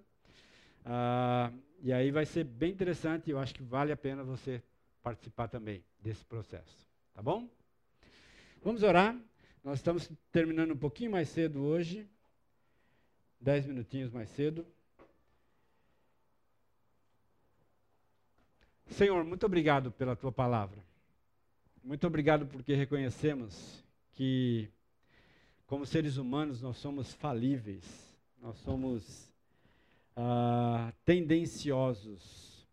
[0.85, 1.51] Ah,
[1.81, 3.29] e aí vai ser bem interessante.
[3.29, 4.61] Eu acho que vale a pena você
[5.01, 6.87] participar também desse processo.
[7.13, 7.49] Tá bom?
[8.63, 9.17] Vamos orar.
[9.63, 12.09] Nós estamos terminando um pouquinho mais cedo hoje,
[13.39, 14.65] dez minutinhos mais cedo.
[18.87, 20.83] Senhor, muito obrigado pela tua palavra.
[21.83, 23.83] Muito obrigado porque reconhecemos
[24.13, 24.67] que,
[25.67, 27.85] como seres humanos, nós somos falíveis,
[28.41, 29.31] nós somos
[30.15, 32.67] ah, tendenciosos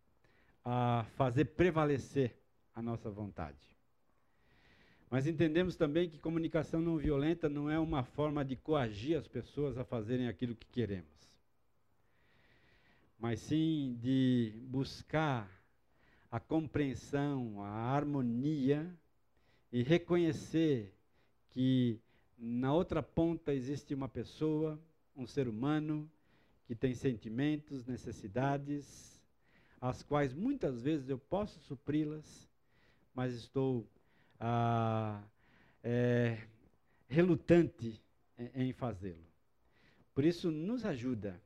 [0.65, 2.35] a fazer prevalecer
[2.73, 3.78] a nossa vontade.
[5.09, 9.77] Mas entendemos também que comunicação não violenta não é uma forma de coagir as pessoas
[9.77, 11.09] a fazerem aquilo que queremos,
[13.17, 15.49] mas sim de buscar
[16.31, 18.87] a compreensão, a harmonia
[19.71, 20.93] e reconhecer
[21.49, 21.99] que
[22.37, 24.79] na outra ponta existe uma pessoa,
[25.17, 26.09] um ser humano,
[26.67, 29.19] que tem sentimentos, necessidades,
[29.81, 32.47] as quais muitas vezes eu posso supri-las,
[33.15, 33.87] mas estou
[34.39, 35.21] ah,
[35.83, 36.37] é,
[37.07, 38.01] relutante
[38.55, 39.25] em, fazê-lo.
[40.13, 41.41] Por isso, nos ajuda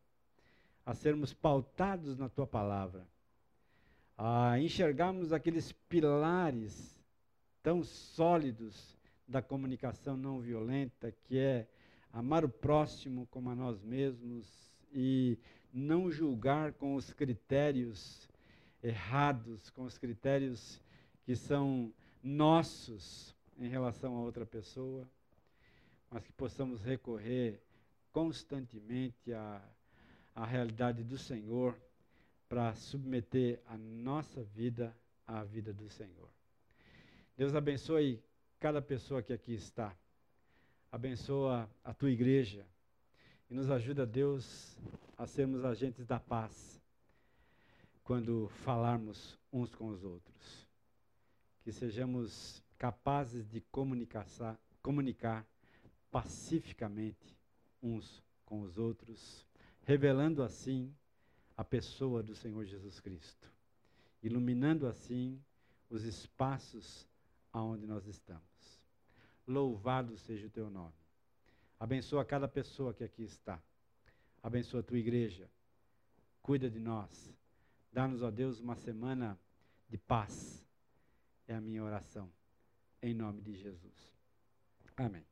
[0.85, 3.07] a sermos pautados na tua palavra,
[4.17, 7.01] a enxergarmos aqueles pilares
[7.61, 11.67] tão sólidos da comunicação não violenta, que é
[12.11, 15.37] amar o próximo como a nós mesmos e
[15.73, 18.29] não julgar com os critérios
[18.83, 20.79] errados, com os critérios
[21.25, 21.91] que são
[22.23, 25.07] nossos em relação a outra pessoa,
[26.09, 27.61] mas que possamos recorrer
[28.11, 29.61] constantemente à,
[30.33, 31.75] à realidade do Senhor
[32.47, 34.95] para submeter a nossa vida
[35.27, 36.29] à vida do Senhor.
[37.35, 38.23] Deus abençoe
[38.59, 39.95] cada pessoa que aqui está.
[40.91, 42.65] Abençoa a tua igreja
[43.49, 44.77] e nos ajuda, Deus,
[45.17, 46.79] a sermos agentes da paz
[48.03, 50.62] quando falarmos uns com os outros.
[51.63, 54.25] Que sejamos capazes de comunicar,
[54.81, 55.45] comunicar
[56.11, 57.37] pacificamente
[57.81, 59.45] uns com os outros,
[59.83, 60.93] revelando assim
[61.55, 63.51] a pessoa do Senhor Jesus Cristo,
[64.21, 65.41] iluminando assim
[65.89, 67.07] os espaços
[67.51, 68.43] aonde nós estamos.
[69.47, 70.93] Louvado seja o teu nome.
[71.79, 73.61] Abençoa cada pessoa que aqui está.
[74.41, 75.49] Abençoa a tua igreja.
[76.41, 77.33] Cuida de nós.
[77.91, 79.37] Dá-nos, ó Deus, uma semana
[79.89, 80.62] de paz.
[81.47, 82.29] É a minha oração.
[83.01, 84.13] Em nome de Jesus.
[84.95, 85.25] Amém.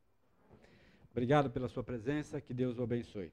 [1.10, 2.40] Obrigado pela sua presença.
[2.40, 3.32] Que Deus o abençoe.